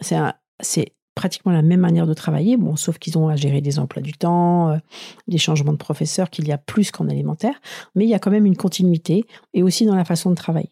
C'est 0.00 0.16
pratiquement 1.14 1.52
la 1.52 1.62
même 1.62 1.80
manière 1.80 2.06
de 2.06 2.14
travailler, 2.14 2.56
bon, 2.56 2.76
sauf 2.76 2.98
qu'ils 2.98 3.18
ont 3.18 3.28
à 3.28 3.36
gérer 3.36 3.60
des 3.60 3.78
emplois 3.78 4.02
du 4.02 4.12
temps, 4.12 4.70
euh, 4.70 4.78
des 5.28 5.38
changements 5.38 5.72
de 5.72 5.78
professeurs 5.78 6.30
qu'il 6.30 6.46
y 6.48 6.52
a 6.52 6.58
plus 6.58 6.90
qu'en 6.90 7.08
élémentaire, 7.08 7.54
mais 7.94 8.04
il 8.04 8.10
y 8.10 8.14
a 8.14 8.18
quand 8.18 8.30
même 8.30 8.46
une 8.46 8.56
continuité 8.56 9.24
et 9.54 9.62
aussi 9.62 9.86
dans 9.86 9.94
la 9.94 10.04
façon 10.04 10.30
de 10.30 10.34
travailler. 10.34 10.70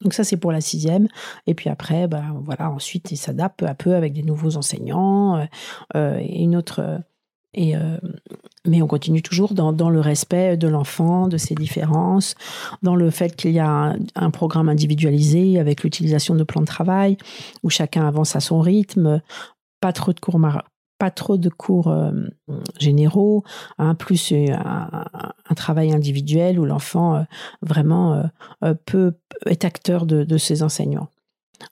Donc 0.00 0.14
ça 0.14 0.24
c'est 0.24 0.36
pour 0.36 0.50
la 0.50 0.60
sixième, 0.60 1.06
et 1.46 1.54
puis 1.54 1.70
après, 1.70 2.08
ben 2.08 2.40
voilà, 2.44 2.70
ensuite 2.70 3.12
ils 3.12 3.16
s'adaptent 3.16 3.60
peu 3.60 3.66
à 3.66 3.74
peu 3.74 3.94
avec 3.94 4.12
des 4.12 4.22
nouveaux 4.22 4.56
enseignants 4.56 5.36
euh, 5.36 5.44
euh, 5.96 6.18
et 6.18 6.42
une 6.42 6.56
autre 6.56 7.02
et, 7.54 7.76
euh, 7.76 7.98
mais 8.66 8.80
on 8.80 8.86
continue 8.86 9.22
toujours 9.22 9.54
dans, 9.54 9.90
le 9.90 10.00
respect 10.00 10.56
de 10.56 10.68
l'enfant, 10.68 11.28
de 11.28 11.36
ses 11.36 11.54
différences, 11.54 12.34
dans 12.82 12.94
le 12.94 13.10
fait 13.10 13.36
qu'il 13.36 13.52
y 13.52 13.58
a 13.58 13.94
un, 14.14 14.30
programme 14.30 14.68
individualisé 14.68 15.58
avec 15.58 15.82
l'utilisation 15.82 16.34
de 16.34 16.44
plans 16.44 16.60
de 16.60 16.66
travail 16.66 17.16
où 17.62 17.70
chacun 17.70 18.06
avance 18.06 18.36
à 18.36 18.40
son 18.40 18.60
rythme, 18.60 19.20
pas 19.80 19.92
trop 19.92 20.12
de 20.12 21.48
cours 21.48 21.88
euh, 21.88 22.12
généraux, 22.78 23.42
hein, 23.78 23.94
plus 23.94 24.32
euh, 24.32 24.46
un, 24.54 25.54
travail 25.54 25.92
individuel 25.92 26.58
où 26.58 26.64
l'enfant 26.64 27.26
vraiment 27.60 28.24
peut 28.86 29.12
est 29.46 29.64
acteur 29.64 30.06
de, 30.06 30.38
ses 30.38 30.62
enseignements. 30.62 31.08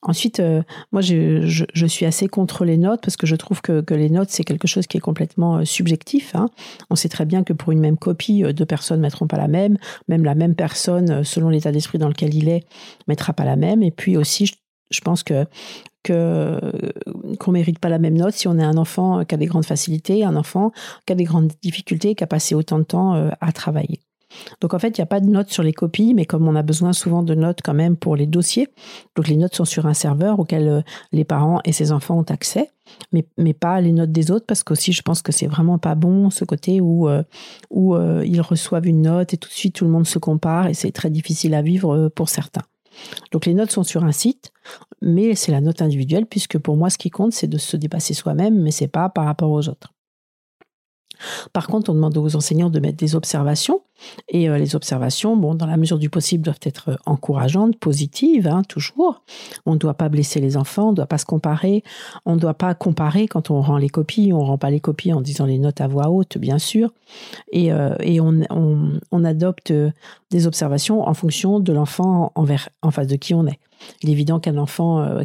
Ensuite, 0.02 0.40
euh, 0.40 0.62
moi, 0.92 1.02
je, 1.02 1.86
suis 1.86 2.06
assez 2.06 2.28
contre 2.28 2.64
les 2.64 2.76
notes 2.76 3.00
parce 3.02 3.16
que 3.16 3.26
je 3.26 3.36
trouve 3.36 3.60
que, 3.60 3.82
les 3.94 4.10
notes, 4.10 4.30
c'est 4.30 4.44
quelque 4.44 4.68
chose 4.68 4.86
qui 4.86 4.96
est 4.96 5.00
complètement 5.00 5.58
euh, 5.58 5.64
subjectif. 5.64 6.34
Hein. 6.34 6.48
On 6.90 6.96
sait 6.96 7.08
très 7.08 7.24
bien 7.24 7.44
que 7.44 7.52
pour 7.52 7.72
une 7.72 7.80
même 7.80 7.98
copie, 7.98 8.44
euh, 8.44 8.52
deux 8.52 8.66
personnes 8.66 8.98
ne 8.98 9.02
mettront 9.02 9.26
pas 9.26 9.36
la 9.36 9.48
même. 9.48 9.78
Même 10.08 10.24
la 10.24 10.34
même 10.34 10.54
personne, 10.54 11.24
selon 11.24 11.48
l'état 11.48 11.72
d'esprit 11.72 11.98
dans 11.98 12.08
lequel 12.08 12.34
il 12.34 12.48
est, 12.48 12.64
mettra 13.08 13.32
pas 13.32 13.44
la 13.44 13.56
même. 13.56 13.82
Et 13.82 13.90
puis 13.90 14.16
aussi, 14.16 14.50
je, 14.90 15.00
pense 15.00 15.22
que 15.22 15.46
que 16.02 16.58
qu'on 17.38 17.52
mérite 17.52 17.78
pas 17.78 17.90
la 17.90 17.98
même 17.98 18.16
note 18.16 18.32
si 18.32 18.48
on 18.48 18.58
est 18.58 18.64
un 18.64 18.78
enfant 18.78 19.22
qui 19.24 19.34
a 19.34 19.38
des 19.38 19.46
grandes 19.46 19.66
facilités, 19.66 20.24
un 20.24 20.34
enfant 20.34 20.72
qui 21.06 21.12
a 21.12 21.16
des 21.16 21.24
grandes 21.24 21.52
difficultés, 21.62 22.14
qui 22.14 22.24
a 22.24 22.26
passé 22.26 22.54
autant 22.54 22.78
de 22.78 22.84
temps 22.84 23.30
à 23.40 23.52
travailler. 23.52 24.00
Donc 24.60 24.74
en 24.74 24.78
fait, 24.78 24.96
il 24.96 25.00
n'y 25.00 25.04
a 25.04 25.06
pas 25.06 25.20
de 25.20 25.26
notes 25.26 25.50
sur 25.50 25.62
les 25.62 25.72
copies, 25.72 26.14
mais 26.14 26.24
comme 26.24 26.46
on 26.46 26.54
a 26.54 26.62
besoin 26.62 26.92
souvent 26.92 27.22
de 27.22 27.34
notes 27.34 27.60
quand 27.62 27.74
même 27.74 27.96
pour 27.96 28.16
les 28.16 28.26
dossiers, 28.26 28.68
donc 29.16 29.28
les 29.28 29.36
notes 29.36 29.54
sont 29.54 29.64
sur 29.64 29.86
un 29.86 29.94
serveur 29.94 30.38
auquel 30.38 30.68
euh, 30.68 30.80
les 31.12 31.24
parents 31.24 31.60
et 31.64 31.72
ses 31.72 31.92
enfants 31.92 32.18
ont 32.18 32.30
accès, 32.30 32.70
mais, 33.12 33.54
pas 33.54 33.80
les 33.80 33.92
notes 33.92 34.12
des 34.12 34.30
autres, 34.30 34.46
parce 34.46 34.62
qu'aussi 34.62 34.92
je 34.92 35.02
pense 35.02 35.22
que 35.22 35.32
c'est 35.32 35.46
vraiment 35.46 35.78
pas 35.78 35.94
bon 35.94 36.30
ce 36.30 36.44
côté 36.44 36.80
où, 36.80 37.08
euh, 37.08 37.22
euh, 37.72 38.24
ils 38.26 38.40
reçoivent 38.40 38.86
une 38.86 39.02
note 39.02 39.34
et 39.34 39.36
tout 39.36 39.48
de 39.48 39.54
suite 39.54 39.74
tout 39.74 39.84
le 39.84 39.90
monde 39.90 40.06
se 40.06 40.18
compare 40.18 40.66
et 40.68 40.74
c'est 40.74 40.92
très 40.92 41.10
difficile 41.10 41.54
à 41.54 41.62
vivre 41.62 42.08
pour 42.08 42.28
certains. 42.28 42.62
Donc 43.32 43.46
les 43.46 43.54
notes 43.54 43.70
sont 43.70 43.82
sur 43.82 44.04
un 44.04 44.12
site, 44.12 44.52
mais 45.02 45.34
c'est 45.34 45.52
la 45.52 45.60
note 45.60 45.82
individuelle, 45.82 46.26
puisque 46.26 46.58
pour 46.58 46.76
moi 46.76 46.90
ce 46.90 46.98
qui 46.98 47.10
compte 47.10 47.32
c'est 47.32 47.46
de 47.48 47.58
se 47.58 47.76
dépasser 47.76 48.14
soi-même, 48.14 48.60
mais 48.60 48.70
c'est 48.70 48.88
pas 48.88 49.08
par 49.08 49.24
rapport 49.24 49.50
aux 49.50 49.68
autres. 49.68 49.92
Par 51.52 51.66
contre, 51.66 51.90
on 51.90 51.94
demande 51.94 52.16
aux 52.16 52.36
enseignants 52.36 52.70
de 52.70 52.80
mettre 52.80 52.96
des 52.96 53.14
observations. 53.14 53.82
Et 54.28 54.48
euh, 54.48 54.56
les 54.56 54.76
observations, 54.76 55.36
bon, 55.36 55.54
dans 55.54 55.66
la 55.66 55.76
mesure 55.76 55.98
du 55.98 56.08
possible, 56.08 56.42
doivent 56.42 56.60
être 56.62 56.98
encourageantes, 57.04 57.78
positives, 57.78 58.46
hein, 58.46 58.62
toujours. 58.66 59.22
On 59.66 59.74
ne 59.74 59.78
doit 59.78 59.94
pas 59.94 60.08
blesser 60.08 60.40
les 60.40 60.56
enfants, 60.56 60.88
on 60.88 60.90
ne 60.92 60.96
doit 60.96 61.06
pas 61.06 61.18
se 61.18 61.26
comparer, 61.26 61.84
on 62.24 62.34
ne 62.34 62.40
doit 62.40 62.54
pas 62.54 62.74
comparer 62.74 63.28
quand 63.28 63.50
on 63.50 63.60
rend 63.60 63.76
les 63.76 63.90
copies, 63.90 64.32
on 64.32 64.40
ne 64.40 64.46
rend 64.46 64.58
pas 64.58 64.70
les 64.70 64.80
copies 64.80 65.12
en 65.12 65.20
disant 65.20 65.44
les 65.44 65.58
notes 65.58 65.80
à 65.80 65.88
voix 65.88 66.08
haute, 66.08 66.38
bien 66.38 66.58
sûr. 66.58 66.92
Et, 67.52 67.70
et 68.00 68.20
on, 68.20 69.24
adopte 69.24 69.72
des 70.30 70.46
observations 70.46 71.06
en 71.06 71.12
fonction 71.12 71.60
de 71.60 71.72
l'enfant 71.72 72.32
en 72.34 72.90
face 72.90 73.06
de 73.06 73.16
qui 73.16 73.34
on 73.34 73.46
est. 73.46 73.58
Il 74.02 74.08
est 74.08 74.12
évident 74.12 74.40
qu'un 74.40 74.56
enfant 74.56 75.20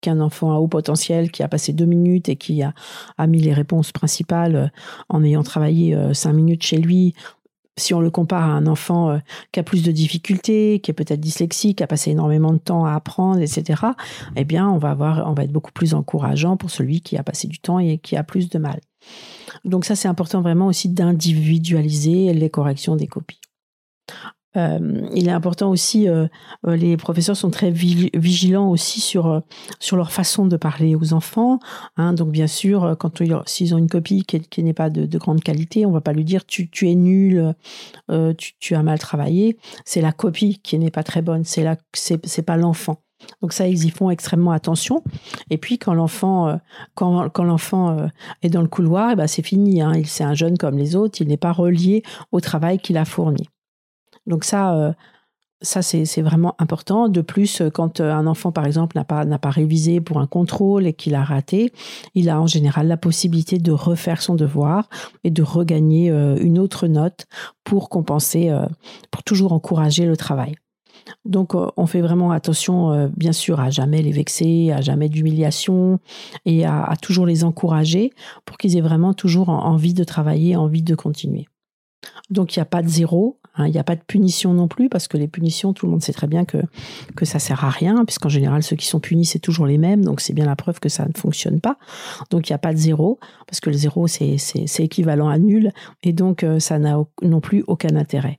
qu'un 0.00 0.20
enfant 0.20 0.52
à 0.52 0.56
haut 0.56 0.68
potentiel 0.68 1.30
qui 1.30 1.42
a 1.42 1.48
passé 1.48 1.72
deux 1.72 1.86
minutes 1.86 2.28
et 2.28 2.36
qui 2.36 2.62
a, 2.62 2.72
a 3.18 3.26
mis 3.26 3.40
les 3.40 3.52
réponses 3.52 3.92
principales 3.92 4.56
euh, 4.56 4.66
en 5.08 5.22
ayant 5.24 5.42
travaillé 5.42 5.94
euh, 5.94 6.14
cinq 6.14 6.32
minutes 6.32 6.62
chez 6.62 6.78
lui, 6.78 7.14
si 7.80 7.94
on 7.94 8.00
le 8.00 8.10
compare 8.10 8.42
à 8.42 8.52
un 8.52 8.66
enfant 8.66 9.10
euh, 9.10 9.18
qui 9.52 9.60
a 9.60 9.62
plus 9.62 9.82
de 9.82 9.90
difficultés, 9.90 10.80
qui 10.80 10.90
est 10.90 10.94
peut-être 10.94 11.20
dyslexique, 11.20 11.78
qui 11.78 11.82
a 11.82 11.86
passé 11.86 12.10
énormément 12.10 12.52
de 12.52 12.58
temps 12.58 12.84
à 12.84 12.92
apprendre, 12.92 13.40
etc., 13.40 13.82
eh 14.36 14.44
bien, 14.44 14.68
on 14.68 14.78
va 14.78 14.90
avoir, 14.90 15.28
on 15.28 15.34
va 15.34 15.44
être 15.44 15.52
beaucoup 15.52 15.72
plus 15.72 15.94
encourageant 15.94 16.56
pour 16.56 16.70
celui 16.70 17.00
qui 17.00 17.16
a 17.16 17.22
passé 17.22 17.48
du 17.48 17.58
temps 17.58 17.78
et 17.78 17.98
qui 17.98 18.16
a 18.16 18.22
plus 18.22 18.48
de 18.48 18.58
mal. 18.58 18.80
Donc 19.64 19.84
ça, 19.84 19.96
c'est 19.96 20.08
important 20.08 20.42
vraiment 20.42 20.66
aussi 20.66 20.88
d'individualiser 20.88 22.32
les 22.32 22.50
corrections 22.50 22.96
des 22.96 23.06
copies. 23.06 23.40
Euh, 24.56 25.08
il 25.14 25.28
est 25.28 25.32
important 25.32 25.70
aussi, 25.70 26.08
euh, 26.08 26.26
euh, 26.66 26.74
les 26.74 26.96
professeurs 26.96 27.36
sont 27.36 27.50
très 27.50 27.70
vigilants 27.70 28.68
aussi 28.68 29.00
sur 29.00 29.42
sur 29.78 29.96
leur 29.96 30.10
façon 30.10 30.46
de 30.46 30.56
parler 30.56 30.96
aux 30.96 31.12
enfants. 31.12 31.60
Hein. 31.96 32.12
donc 32.14 32.30
bien 32.30 32.48
sûr, 32.48 32.96
quand 32.98 33.22
s'ils 33.46 33.74
ont 33.74 33.78
une 33.78 33.88
copie 33.88 34.24
qui, 34.24 34.62
n'est 34.62 34.72
pas 34.72 34.90
de, 34.90 35.06
de, 35.06 35.18
grande 35.18 35.42
qualité, 35.42 35.86
on 35.86 35.92
va 35.92 36.00
pas 36.00 36.12
lui 36.12 36.24
dire 36.24 36.44
tu, 36.44 36.68
tu 36.68 36.90
es 36.90 36.94
nul, 36.94 37.54
tu, 38.36 38.54
tu, 38.58 38.74
as 38.74 38.82
mal 38.82 38.98
travaillé. 38.98 39.56
C'est 39.84 40.00
la 40.00 40.12
copie 40.12 40.58
qui 40.62 40.78
n'est 40.78 40.90
pas 40.90 41.02
très 41.02 41.22
bonne. 41.22 41.44
C'est 41.44 41.62
la 41.62 41.76
c'est 41.94 42.42
pas 42.42 42.56
l'enfant. 42.56 43.02
Donc 43.42 43.52
ça, 43.52 43.68
ils 43.68 43.84
y 43.84 43.90
font 43.90 44.10
extrêmement 44.10 44.52
attention. 44.52 45.04
Et 45.50 45.58
puis 45.58 45.78
quand 45.78 45.94
l'enfant, 45.94 46.58
quand, 46.94 47.28
quand 47.30 47.44
l'enfant 47.44 48.08
est 48.42 48.50
dans 48.50 48.62
le 48.62 48.68
couloir, 48.68 49.12
eh 49.12 49.16
ben 49.16 49.26
c'est 49.26 49.42
fini. 49.42 49.82
Hein. 49.82 49.92
Il 49.94 50.06
c'est 50.06 50.24
un 50.24 50.34
jeune 50.34 50.58
comme 50.58 50.76
les 50.76 50.96
autres. 50.96 51.20
Il 51.20 51.28
n'est 51.28 51.36
pas 51.36 51.52
relié 51.52 52.02
au 52.32 52.40
travail 52.40 52.78
qu'il 52.78 52.96
a 52.96 53.04
fourni. 53.04 53.48
Donc 54.26 54.44
ça, 54.44 54.74
euh, 54.74 54.92
ça 55.62 55.82
c'est 55.82 56.22
vraiment 56.22 56.54
important. 56.58 57.08
De 57.08 57.20
plus, 57.20 57.60
euh, 57.60 57.70
quand 57.70 58.00
euh, 58.00 58.12
un 58.12 58.26
enfant, 58.26 58.52
par 58.52 58.66
exemple, 58.66 58.96
n'a 58.96 59.04
pas, 59.04 59.24
pas 59.38 59.50
révisé 59.50 60.00
pour 60.00 60.18
un 60.18 60.26
contrôle 60.26 60.86
et 60.86 60.92
qu'il 60.92 61.14
a 61.14 61.24
raté, 61.24 61.72
il 62.14 62.28
a 62.28 62.40
en 62.40 62.46
général 62.46 62.86
la 62.88 62.96
possibilité 62.96 63.58
de 63.58 63.72
refaire 63.72 64.22
son 64.22 64.34
devoir 64.34 64.88
et 65.24 65.30
de 65.30 65.42
regagner 65.42 66.08
une 66.08 66.58
autre 66.58 66.86
note 66.86 67.26
pour 67.64 67.88
compenser, 67.88 68.54
pour 69.10 69.22
toujours 69.22 69.52
encourager 69.52 70.06
le 70.06 70.16
travail. 70.16 70.54
Donc, 71.24 71.54
on 71.54 71.86
fait 71.86 72.02
vraiment 72.02 72.30
attention, 72.30 73.10
bien 73.16 73.32
sûr, 73.32 73.58
à 73.58 73.70
jamais 73.70 74.02
les 74.02 74.12
vexer, 74.12 74.70
à 74.70 74.80
jamais 74.80 75.08
d'humiliation 75.08 75.98
et 76.44 76.64
à, 76.64 76.84
à, 76.84 76.96
toujours 76.96 77.26
les 77.26 77.42
encourager 77.42 78.12
pour 78.44 78.58
qu'ils 78.58 78.76
aient 78.76 78.82
vraiment 78.82 79.14
toujours 79.14 79.48
envie 79.48 79.94
de 79.94 80.04
travailler, 80.04 80.56
envie 80.56 80.82
de 80.82 80.94
continuer. 80.94 81.48
Donc, 82.28 82.54
il 82.54 82.58
n'y 82.58 82.62
a 82.62 82.66
pas 82.66 82.82
de 82.82 82.88
zéro, 82.88 83.39
Hein, 83.60 83.66
il 83.66 83.72
n'y 83.72 83.78
a 83.78 83.84
pas 83.84 83.96
de 83.96 84.02
punition 84.06 84.54
non 84.54 84.68
plus, 84.68 84.88
parce 84.88 85.08
que 85.08 85.16
les 85.16 85.28
punitions, 85.28 85.72
tout 85.72 85.86
le 85.86 85.92
monde 85.92 86.02
sait 86.02 86.12
très 86.12 86.26
bien 86.26 86.44
que, 86.44 86.58
que 87.16 87.24
ça 87.24 87.38
sert 87.38 87.64
à 87.64 87.70
rien, 87.70 88.04
puisqu'en 88.04 88.28
général, 88.28 88.62
ceux 88.62 88.76
qui 88.76 88.86
sont 88.86 89.00
punis, 89.00 89.26
c'est 89.26 89.38
toujours 89.38 89.66
les 89.66 89.78
mêmes, 89.78 90.04
donc 90.04 90.20
c'est 90.20 90.32
bien 90.32 90.46
la 90.46 90.56
preuve 90.56 90.80
que 90.80 90.88
ça 90.88 91.06
ne 91.06 91.16
fonctionne 91.16 91.60
pas. 91.60 91.76
Donc 92.30 92.48
il 92.48 92.52
n'y 92.52 92.54
a 92.54 92.58
pas 92.58 92.72
de 92.72 92.78
zéro, 92.78 93.18
parce 93.46 93.60
que 93.60 93.70
le 93.70 93.76
zéro, 93.76 94.06
c'est 94.06 94.38
équivalent 94.78 95.28
à 95.28 95.38
nul, 95.38 95.72
et 96.02 96.12
donc 96.12 96.42
euh, 96.42 96.58
ça 96.58 96.78
n'a 96.78 96.98
non 97.22 97.40
plus 97.40 97.64
aucun 97.66 97.96
intérêt. 97.96 98.38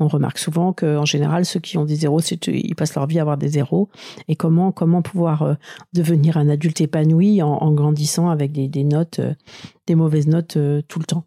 On 0.00 0.08
remarque 0.08 0.38
souvent 0.38 0.72
qu'en 0.72 1.04
général, 1.04 1.44
ceux 1.44 1.60
qui 1.60 1.78
ont 1.78 1.84
des 1.84 1.94
zéros, 1.94 2.20
ils 2.20 2.74
passent 2.74 2.96
leur 2.96 3.06
vie 3.06 3.18
à 3.18 3.22
avoir 3.22 3.38
des 3.38 3.48
zéros. 3.48 3.88
Et 4.26 4.34
comment, 4.34 4.72
pouvoir 4.72 5.42
euh, 5.42 5.54
devenir 5.92 6.36
un 6.36 6.48
adulte 6.48 6.80
épanoui 6.80 7.40
en, 7.40 7.72
grandissant 7.72 8.30
avec 8.30 8.50
des, 8.52 8.84
notes, 8.84 9.20
euh, 9.20 9.34
des 9.86 9.94
mauvaises 9.94 10.26
notes 10.26 10.58
tout 10.88 10.98
le 10.98 11.04
temps 11.04 11.24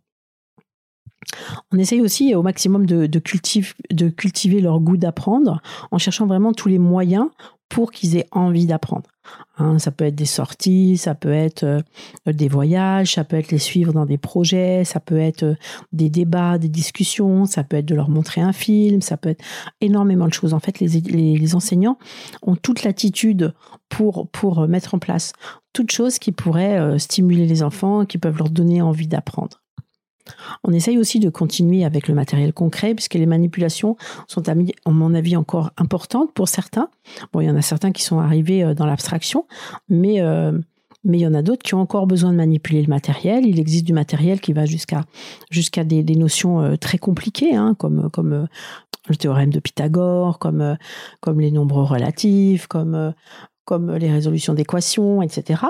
on 1.72 1.78
essaye 1.78 2.02
aussi 2.02 2.36
au 2.36 2.44
maximum 2.44 2.86
de, 2.86 3.20
cultiver 3.20 4.62
leur 4.62 4.80
goût 4.80 4.98
d'apprendre 4.98 5.62
en 5.92 5.98
cherchant 5.98 6.26
vraiment 6.26 6.54
tous 6.54 6.70
les 6.70 6.80
moyens 6.80 7.28
pour 7.74 7.92
qu'ils 7.92 8.18
aient 8.18 8.28
envie 8.32 8.68
d'apprendre. 8.68 9.10
Hein, 9.58 9.80
ça 9.80 9.90
peut 9.90 10.06
être 10.06 10.16
des 10.16 10.26
sorties, 10.26 10.96
ça 10.98 11.16
peut 11.16 11.32
être 11.32 11.64
euh, 11.64 11.82
des 12.28 12.48
voyages, 12.48 13.14
ça 13.14 13.24
peut 13.24 13.36
être 13.36 13.52
les 13.52 13.58
suivre 13.58 13.94
dans 13.94 14.06
des 14.06 14.20
projets, 14.20 14.84
ça 14.84 15.00
peut 15.00 15.18
être 15.18 15.42
euh, 15.42 15.56
des 15.92 16.12
débats, 16.12 16.60
des 16.60 16.70
discussions, 16.70 17.46
ça 17.46 17.64
peut 17.64 17.78
être 17.78 17.86
de 17.86 17.96
leur 17.96 18.10
montrer 18.10 18.42
un 18.42 18.54
film, 18.54 19.02
ça 19.02 19.18
peut 19.18 19.30
être 19.30 19.44
énormément 19.82 20.28
de 20.28 20.34
choses. 20.34 20.54
En 20.54 20.60
fait, 20.60 20.80
les, 20.80 21.56
enseignants 21.56 21.98
ont 22.44 22.56
toute 22.56 22.84
l'attitude 22.84 23.56
pour, 23.90 24.28
pour 24.28 24.68
mettre 24.68 24.94
en 24.94 25.00
place 25.00 25.34
toutes 25.72 25.92
choses 25.92 26.20
qui 26.20 26.32
pourraient 26.32 26.80
euh, 26.80 27.00
stimuler 27.00 27.48
les 27.48 27.64
enfants, 27.64 28.06
qui 28.06 28.20
peuvent 28.20 28.38
leur 28.38 28.52
donner 28.52 28.84
envie 28.84 29.08
d'apprendre. 29.08 29.63
On 30.64 30.72
essaye 30.72 30.98
aussi 30.98 31.20
de 31.20 31.30
continuer 31.30 31.84
avec 31.84 32.08
le 32.08 32.16
matériel 32.16 32.54
concret, 32.54 32.96
puisque 32.96 33.16
les 33.16 33.26
manipulations 33.26 33.98
sont, 34.28 34.48
à 34.50 34.56
mon 34.90 35.14
avis, 35.14 35.36
encore 35.36 35.72
importantes 35.78 36.34
pour 36.34 36.48
certains. 36.48 36.90
Bon, 37.32 37.42
il 37.42 37.48
y 37.48 37.50
en 37.50 37.56
a 37.56 37.62
certains 37.62 37.92
qui 37.92 38.04
sont 38.04 38.20
arrivés 38.20 38.64
euh, 38.64 38.74
dans 38.74 38.86
l'abstraction, 38.86 39.46
mais, 39.90 40.22
euh, 40.22 40.52
mais 41.04 41.18
il 41.20 41.22
y 41.22 41.28
en 41.28 41.34
a 41.34 41.42
d'autres 41.42 41.64
qui 41.64 41.76
ont 41.76 41.82
encore 41.82 42.08
besoin 42.08 42.32
de 42.32 42.38
manipuler 42.38 42.82
le 42.82 42.88
matériel. 42.88 43.46
Il 43.46 43.60
existe 43.60 43.86
du 43.86 43.94
matériel 43.94 44.40
qui 44.40 44.54
va 44.54 44.66
jusqu'à 44.66 45.84
des, 45.84 46.04
notions 46.16 46.62
euh, 46.62 46.76
très 46.78 46.98
compliquées, 46.98 47.56
hein, 47.56 47.76
comme, 47.78 48.10
comme 48.12 48.48
le 49.10 49.16
théorème 49.16 49.52
de 49.52 49.60
Pythagore, 49.60 50.40
comme, 50.40 50.78
comme 51.20 51.42
les 51.42 51.52
nombres 51.52 51.84
relatifs, 51.84 52.68
comme 52.68 53.14
comme 53.66 53.94
les 53.96 54.12
résolutions 54.12 54.54
d'équations, 54.54 55.22
etc. 55.22 55.62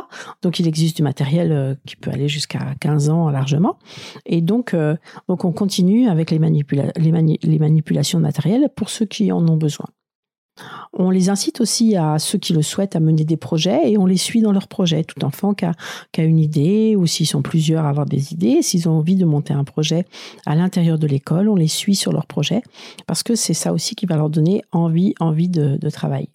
Donc 0.42 0.60
il 0.60 0.68
existe 0.68 0.98
du 0.98 1.04
matériel 1.04 1.52
euh, 1.52 1.76
qui 1.86 1.96
peut 1.96 2.12
aller 2.12 2.28
jusqu'à 2.28 2.76
15 2.80 3.10
ans 3.10 3.30
largement. 3.30 3.78
Et 4.26 4.42
donc, 4.42 4.74
euh, 4.74 4.96
on 5.28 5.36
continue 5.38 6.08
avec 6.08 6.32
les, 6.32 6.40
manipulations 6.40 8.20
de 8.20 8.24
matériel 8.24 8.70
pour 8.76 8.90
ceux 8.90 9.06
qui 9.06 9.32
en 9.32 9.48
ont 9.48 9.58
besoin. 9.58 9.86
On 10.94 11.10
les 11.10 11.30
incite 11.30 11.62
aussi 11.62 11.96
à 11.96 12.20
ceux 12.20 12.38
qui 12.38 12.54
le 12.54 12.62
souhaitent 12.62 12.96
à 12.96 13.00
mener 13.00 13.26
des 13.26 13.38
projets 13.38 13.92
et 13.92 13.98
on 13.98 14.06
les 14.06 14.18
suit 14.18 14.42
dans 14.42 14.52
leurs 14.52 14.68
projets. 14.68 15.04
Tout 15.04 15.26
enfant 15.26 15.56
qui 15.56 15.66
a, 15.66 15.74
une 16.24 16.40
idée 16.40 16.96
ou 16.96 17.08
s'ils 17.08 17.28
sont 17.28 17.42
plusieurs 17.42 17.86
à 17.86 17.90
avoir 17.90 18.06
des 18.06 18.34
idées, 18.34 18.62
s'ils 18.62 18.88
ont 18.88 18.94
envie 18.94 19.16
de 19.16 19.26
monter 19.26 19.54
un 19.54 19.64
projet 19.64 20.06
à 20.46 20.56
l'intérieur 20.56 21.00
de 21.00 21.08
l'école, 21.08 21.50
on 21.50 21.56
les 21.56 21.68
suit 21.68 21.96
sur 21.96 22.12
leur 22.12 22.28
projet 22.28 22.62
parce 23.08 23.24
que 23.24 23.34
c'est 23.34 23.56
ça 23.56 23.74
aussi 23.74 23.96
qui 23.96 24.06
va 24.06 24.16
leur 24.16 24.30
donner 24.30 24.62
envie, 24.72 25.16
de, 25.50 25.78
de 25.78 25.90
travailler. 25.90 26.30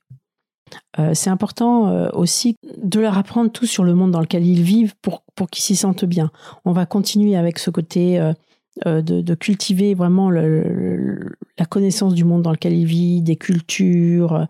Euh, 0.98 1.12
c'est 1.14 1.30
important 1.30 1.88
euh, 1.88 2.08
aussi 2.12 2.56
de 2.76 3.00
leur 3.00 3.16
apprendre 3.16 3.50
tout 3.50 3.66
sur 3.66 3.84
le 3.84 3.94
monde 3.94 4.10
dans 4.10 4.20
lequel 4.20 4.46
ils 4.46 4.62
vivent 4.62 4.94
pour, 5.02 5.22
pour 5.34 5.48
qu'ils 5.48 5.62
s'y 5.62 5.76
sentent 5.76 6.04
bien. 6.04 6.30
On 6.64 6.72
va 6.72 6.86
continuer 6.86 7.36
avec 7.36 7.58
ce 7.58 7.70
côté 7.70 8.20
euh, 8.20 9.02
de, 9.02 9.34
cultiver 9.34 9.94
vraiment 9.94 10.30
la 10.30 11.64
connaissance 11.68 12.14
du 12.14 12.24
monde 12.24 12.42
dans 12.42 12.52
lequel 12.52 12.74
ils 12.74 12.86
vivent, 12.86 13.24
des 13.24 13.36
cultures, 13.36 14.46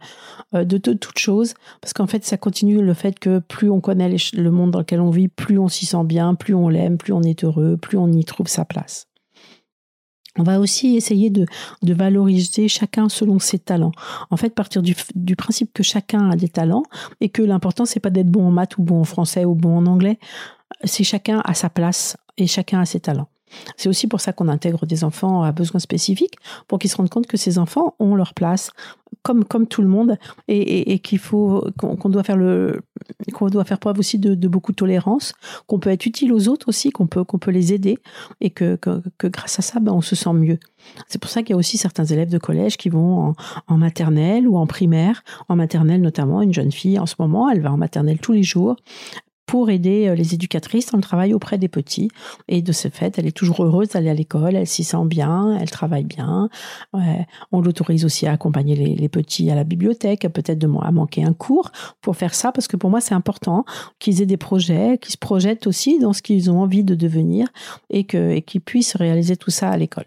de, 0.52 0.76
toutes 0.76 1.18
choses, 1.18 1.54
parce 1.80 1.94
qu'en 1.94 2.06
fait, 2.06 2.24
ça 2.26 2.36
continue 2.36 2.82
le 2.82 2.92
fait 2.92 3.18
que 3.18 3.38
plus 3.38 3.70
on 3.70 3.80
connaît 3.80 4.14
le 4.34 4.50
monde 4.50 4.70
dans 4.70 4.80
lequel 4.80 5.00
on 5.00 5.10
vit, 5.10 5.28
plus 5.28 5.58
on 5.58 5.68
s'y 5.68 5.86
sent 5.86 6.04
bien, 6.04 6.34
plus 6.34 6.54
on 6.54 6.68
l'aime, 6.68 6.98
plus 6.98 7.14
on 7.14 7.22
est 7.22 7.42
heureux, 7.42 7.78
plus 7.78 7.96
on 7.96 8.12
y 8.12 8.24
trouve 8.24 8.48
sa 8.48 8.66
place. 8.66 9.07
On 10.38 10.42
va 10.44 10.60
aussi 10.60 10.96
essayer 10.96 11.30
de, 11.30 11.46
valoriser 11.82 12.68
chacun 12.68 13.08
selon 13.08 13.38
ses 13.38 13.58
talents. 13.58 13.92
En 14.30 14.36
fait, 14.36 14.50
partir 14.50 14.82
du, 14.82 15.36
principe 15.36 15.72
que 15.72 15.82
chacun 15.82 16.30
a 16.30 16.36
des 16.36 16.48
talents 16.48 16.84
et 17.20 17.28
que 17.28 17.42
l'important 17.42 17.84
c'est 17.84 18.00
pas 18.00 18.10
d'être 18.10 18.30
bon 18.30 18.46
en 18.46 18.50
maths 18.50 18.78
ou 18.78 18.82
bon 18.82 19.00
en 19.00 19.04
français 19.04 19.44
ou 19.44 19.54
bon 19.54 19.76
en 19.76 19.86
anglais, 19.86 20.18
c'est 20.84 21.04
chacun 21.04 21.40
à 21.44 21.54
sa 21.54 21.70
place 21.70 22.16
et 22.36 22.46
chacun 22.46 22.80
a 22.80 22.86
ses 22.86 23.00
talents. 23.00 23.28
C'est 23.76 23.88
aussi 23.88 24.06
pour 24.06 24.20
ça 24.20 24.32
qu'on 24.32 24.48
intègre 24.48 24.86
des 24.86 25.04
enfants 25.04 25.42
à 25.42 25.52
besoins 25.52 25.80
spécifiques, 25.80 26.34
pour 26.66 26.78
qu'ils 26.78 26.90
se 26.90 26.96
rendent 26.96 27.08
compte 27.08 27.26
que 27.26 27.36
ces 27.36 27.58
enfants 27.58 27.94
ont 27.98 28.14
leur 28.14 28.34
place, 28.34 28.70
comme, 29.22 29.44
comme 29.44 29.66
tout 29.66 29.82
le 29.82 29.88
monde, 29.88 30.16
et, 30.48 30.98
qu'il 31.00 31.18
faut 31.18 31.64
qu'on 31.78 32.08
doit 32.08 32.22
faire 32.22 32.36
le 32.36 32.80
qu'on 33.32 33.48
doit 33.48 33.64
faire 33.64 33.78
preuve 33.78 33.98
aussi 33.98 34.18
de, 34.18 34.48
beaucoup 34.48 34.72
de 34.72 34.76
tolérance, 34.76 35.32
qu'on 35.66 35.78
peut 35.78 35.90
être 35.90 36.06
utile 36.06 36.32
aux 36.32 36.48
autres 36.48 36.68
aussi, 36.68 36.90
qu'on 36.90 37.06
peut 37.06 37.24
qu'on 37.24 37.38
peut 37.38 37.50
les 37.50 37.72
aider, 37.72 37.98
et 38.40 38.50
que, 38.50 38.76
que, 38.76 39.26
grâce 39.28 39.58
à 39.58 39.62
ça, 39.62 39.80
ben, 39.80 39.92
on 39.92 40.00
se 40.00 40.16
sent 40.16 40.32
mieux. 40.32 40.58
C'est 41.08 41.20
pour 41.20 41.30
ça 41.30 41.42
qu'il 41.42 41.50
y 41.50 41.54
a 41.54 41.56
aussi 41.56 41.76
certains 41.78 42.04
élèves 42.04 42.30
de 42.30 42.38
collège 42.38 42.76
qui 42.76 42.88
vont 42.88 43.34
en, 43.66 43.76
maternelle 43.76 44.48
ou 44.48 44.56
en 44.56 44.66
primaire, 44.66 45.22
en 45.48 45.56
maternelle 45.56 46.00
notamment, 46.00 46.42
une 46.42 46.54
jeune 46.54 46.72
fille 46.72 46.98
en 46.98 47.06
ce 47.06 47.14
moment, 47.18 47.50
elle 47.50 47.60
va 47.60 47.72
en 47.72 47.76
maternelle 47.76 48.18
tous 48.18 48.32
les 48.32 48.42
jours, 48.42 48.76
pour 49.48 49.70
aider 49.70 50.06
euh, 50.06 50.14
les 50.14 50.34
éducatrices 50.34 50.92
dans 50.92 50.98
le 50.98 51.02
travail 51.02 51.34
auprès 51.34 51.58
des 51.58 51.66
petits. 51.66 52.10
Et 52.46 52.62
de 52.62 52.70
ce 52.70 52.88
fait, 52.88 53.18
elle 53.18 53.26
est 53.26 53.36
toujours 53.36 53.64
heureuse 53.64 53.88
d'aller 53.88 54.10
à 54.10 54.14
l'école, 54.14 54.54
elle 54.54 54.68
s'y 54.68 54.84
sent 54.84 55.06
bien, 55.06 55.58
elle 55.60 55.70
travaille 55.70 56.04
bien. 56.04 56.48
on 57.50 57.60
l'autorise 57.60 58.04
aussi 58.04 58.26
à 58.26 58.32
accompagner 58.32 58.76
les, 58.76 59.08
petits 59.08 59.50
à 59.50 59.56
la 59.56 59.64
bibliothèque, 59.64 60.28
peut-être 60.32 60.58
de 60.58 60.68
à 60.82 60.92
manquer 60.92 61.24
un 61.24 61.32
cours 61.32 61.72
pour 62.00 62.16
faire 62.16 62.34
ça, 62.34 62.52
parce 62.52 62.68
que 62.68 62.76
pour 62.76 62.90
moi, 62.90 63.00
c'est 63.00 63.14
important 63.14 63.64
qu'ils 63.98 64.22
aient 64.22 64.26
des 64.26 64.36
projets, 64.36 64.98
qu'ils 64.98 65.12
se 65.12 65.18
projettent 65.18 65.66
aussi 65.66 65.98
dans 65.98 66.12
ce 66.12 66.22
qu'ils 66.22 66.50
ont 66.50 66.60
envie 66.60 66.84
de 66.84 66.94
devenir 66.94 67.48
et 67.90 68.04
qu'ils 68.04 68.60
puissent 68.60 68.94
réaliser 68.96 69.36
tout 69.36 69.50
ça 69.50 69.70
à 69.70 69.76
l'école. 69.76 70.04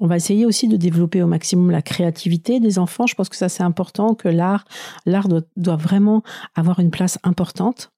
On 0.00 0.06
va 0.06 0.16
essayer 0.16 0.46
aussi 0.46 0.68
de 0.68 0.76
développer 0.76 1.22
au 1.22 1.26
maximum 1.26 1.70
la 1.70 1.82
créativité 1.82 2.60
des 2.60 2.78
enfants. 2.78 3.06
Je 3.06 3.14
pense 3.14 3.28
que 3.28 3.36
ça 3.36 3.48
c'est 3.48 3.62
important, 3.62 4.14
que 4.14 4.28
l'art, 4.28 4.64
l'art 5.06 5.28
doit, 5.28 5.76
vraiment 5.76 6.22
avoir 6.54 6.80
une 6.80 6.90
place 6.90 7.18
importante. 7.22 7.92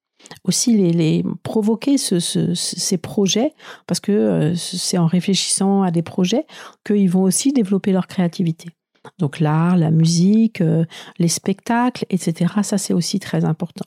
Aussi 0.44 0.76
les, 0.76 1.24
provoquer 1.42 1.96
ces 1.98 2.98
projets, 2.98 3.52
parce 3.86 4.00
que 4.00 4.12
euh, 4.12 4.54
c'est 4.54 4.98
en 4.98 5.06
réfléchissant 5.06 5.82
à 5.82 5.90
des 5.90 6.02
projets 6.02 6.46
qu'ils 6.84 7.10
vont 7.10 7.22
aussi 7.22 7.52
développer 7.52 7.92
leur 7.92 8.06
créativité. 8.06 8.70
Donc 9.18 9.40
l'art, 9.40 9.76
la 9.76 9.90
musique, 9.90 10.60
euh, 10.60 10.84
les 11.18 11.28
spectacles, 11.28 12.06
etc. 12.10 12.52
Ça 12.62 12.78
c'est 12.78 12.94
aussi 12.94 13.20
très 13.20 13.44
important. 13.44 13.84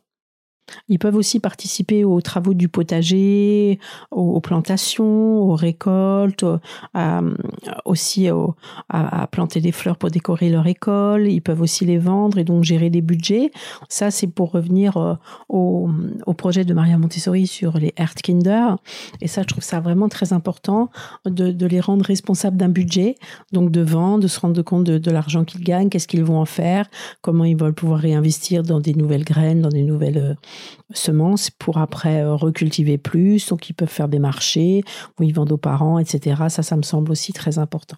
Ils 0.89 0.99
peuvent 0.99 1.15
aussi 1.15 1.39
participer 1.39 2.03
aux 2.03 2.21
travaux 2.21 2.53
du 2.53 2.67
potager, 2.69 3.79
aux, 4.11 4.41
plantations, 4.41 5.39
aux 5.39 5.55
récoltes, 5.55 6.45
aussi 7.85 8.29
à, 8.89 9.27
planter 9.27 9.61
des 9.61 9.71
fleurs 9.71 9.97
pour 9.97 10.09
décorer 10.09 10.49
leur 10.49 10.67
école. 10.67 11.27
Ils 11.27 11.41
peuvent 11.41 11.61
aussi 11.61 11.85
les 11.85 11.97
vendre 11.97 12.37
et 12.37 12.43
donc 12.43 12.63
gérer 12.63 12.89
des 12.89 13.01
budgets. 13.01 13.51
Ça, 13.89 14.11
c'est 14.11 14.27
pour 14.27 14.51
revenir 14.51 14.97
euh, 14.97 15.15
au, 15.49 15.89
projet 16.37 16.65
de 16.65 16.73
Maria 16.73 16.97
Montessori 16.97 17.47
sur 17.47 17.77
les 17.77 17.93
Kinder. 18.23 18.75
Et 19.21 19.27
ça, 19.27 19.41
je 19.41 19.47
trouve 19.47 19.63
ça 19.63 19.79
vraiment 19.79 20.09
très 20.09 20.33
important 20.33 20.89
de, 21.25 21.65
les 21.65 21.79
rendre 21.79 22.05
responsables 22.05 22.57
d'un 22.57 22.69
budget, 22.69 23.15
donc 23.51 23.71
de 23.71 23.81
vendre, 23.81 24.23
de 24.23 24.27
se 24.27 24.39
rendre 24.39 24.61
compte 24.61 24.83
de, 24.83 24.97
de 24.97 25.11
l'argent 25.11 25.43
qu'ils 25.43 25.63
gagnent, 25.63 25.89
qu'est-ce 25.89 26.07
qu'ils 26.07 26.23
vont 26.23 26.39
en 26.39 26.45
faire, 26.45 26.89
comment 27.21 27.43
ils 27.43 27.57
veulent 27.57 27.73
pouvoir 27.73 27.99
réinvestir 27.99 28.63
dans 28.63 28.79
des 28.79 28.93
nouvelles 28.93 29.25
graines, 29.25 29.61
dans 29.61 29.69
des 29.69 29.83
nouvelles 29.83 30.17
euh, 30.17 30.33
semences 30.91 31.49
pour 31.49 31.77
après 31.77 32.21
euh, 32.21 32.35
recultiver 32.35 32.97
plus. 32.97 33.47
Donc, 33.49 33.69
ils 33.69 33.73
peuvent 33.73 33.87
faire 33.89 34.07
des 34.07 34.19
marchés 34.19 34.83
où 35.19 35.23
ils 35.23 35.33
vendent 35.33 35.51
aux 35.51 35.57
parents, 35.57 35.99
etc. 35.99 36.43
Ça, 36.49 36.63
ça 36.63 36.75
me 36.77 36.83
semble 36.83 37.11
aussi 37.11 37.33
très 37.33 37.57
important. 37.59 37.97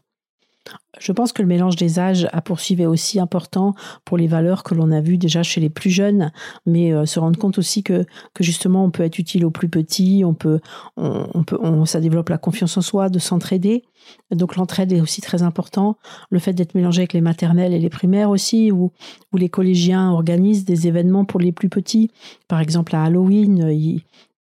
Je 0.99 1.11
pense 1.11 1.33
que 1.33 1.41
le 1.41 1.47
mélange 1.47 1.75
des 1.75 1.99
âges 1.99 2.27
à 2.33 2.41
poursuivre 2.41 2.81
est 2.81 2.87
aussi 2.87 3.19
important 3.19 3.73
pour 4.05 4.17
les 4.17 4.27
valeurs 4.27 4.63
que 4.63 4.73
l'on 4.73 4.91
a 4.91 5.01
vues 5.01 5.17
déjà 5.17 5.43
chez 5.43 5.61
les 5.61 5.69
plus 5.69 5.91
jeunes, 5.91 6.31
mais 6.65 6.91
euh, 6.91 7.05
se 7.05 7.19
rendre 7.19 7.37
compte 7.37 7.57
aussi 7.57 7.83
que, 7.83 8.05
que 8.33 8.43
justement 8.43 8.83
on 8.83 8.91
peut 8.91 9.03
être 9.03 9.19
utile 9.19 9.45
aux 9.45 9.51
plus 9.51 9.69
petits, 9.69 10.23
on 10.25 10.33
peut, 10.33 10.59
on, 10.97 11.43
peut, 11.43 11.57
ça 11.85 12.01
développe 12.01 12.29
la 12.29 12.37
confiance 12.37 12.75
en 12.77 12.81
soi, 12.81 13.09
de 13.09 13.19
s'entraider. 13.19 13.83
Donc 14.31 14.55
l'entraide 14.55 14.91
est 14.91 15.01
aussi 15.01 15.21
très 15.21 15.43
important. 15.43 15.97
Le 16.31 16.39
fait 16.39 16.53
d'être 16.53 16.75
mélangé 16.75 17.01
avec 17.01 17.13
les 17.13 17.21
maternelles 17.21 17.73
et 17.73 17.79
les 17.79 17.89
primaires 17.89 18.29
aussi, 18.29 18.71
où, 18.71 18.91
où 19.31 19.37
les 19.37 19.49
collégiens 19.49 20.11
organisent 20.11 20.65
des 20.65 20.87
événements 20.87 21.25
pour 21.25 21.39
les 21.39 21.51
plus 21.51 21.69
petits. 21.69 22.09
Par 22.47 22.59
exemple 22.59 22.95
à 22.95 23.03
Halloween, 23.03 24.01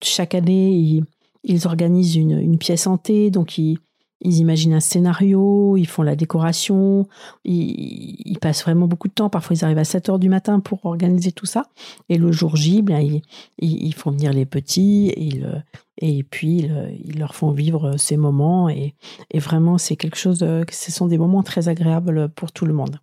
chaque 0.02 0.34
année 0.34 0.72
ils, 0.72 1.04
ils 1.44 1.66
organisent 1.66 2.16
une, 2.16 2.40
une 2.40 2.58
pièce 2.58 2.86
hantée, 2.86 3.30
donc 3.30 3.56
ils 3.56 3.78
ils 4.24 4.38
imaginent 4.38 4.74
un 4.74 4.80
scénario, 4.80 5.76
ils 5.76 5.86
font 5.86 6.02
la 6.02 6.16
décoration, 6.16 7.06
ils, 7.44 8.38
passent 8.40 8.62
vraiment 8.62 8.86
beaucoup 8.86 9.08
de 9.08 9.12
temps. 9.12 9.30
Parfois, 9.30 9.56
ils 9.56 9.64
arrivent 9.64 9.78
à 9.78 9.84
7 9.84 10.08
heures 10.08 10.18
du 10.18 10.28
matin 10.28 10.60
pour 10.60 10.84
organiser 10.84 11.32
tout 11.32 11.46
ça. 11.46 11.66
Et 12.08 12.18
le 12.18 12.32
jour 12.32 12.56
J, 12.56 12.84
ils, 13.58 13.94
font 13.94 14.10
venir 14.10 14.32
les 14.32 14.46
petits 14.46 15.12
et, 15.16 15.42
et 15.98 16.22
puis 16.24 16.68
ils, 17.04 17.18
leur 17.18 17.34
font 17.34 17.52
vivre 17.52 17.96
ces 17.96 18.16
moments. 18.16 18.68
Et, 18.68 18.94
et 19.30 19.38
vraiment, 19.38 19.78
c'est 19.78 19.96
quelque 19.96 20.18
chose, 20.18 20.38
ce 20.38 20.92
sont 20.92 21.06
des 21.06 21.18
moments 21.18 21.42
très 21.42 21.68
agréables 21.68 22.28
pour 22.30 22.50
tout 22.52 22.66
le 22.66 22.74
monde. 22.74 22.98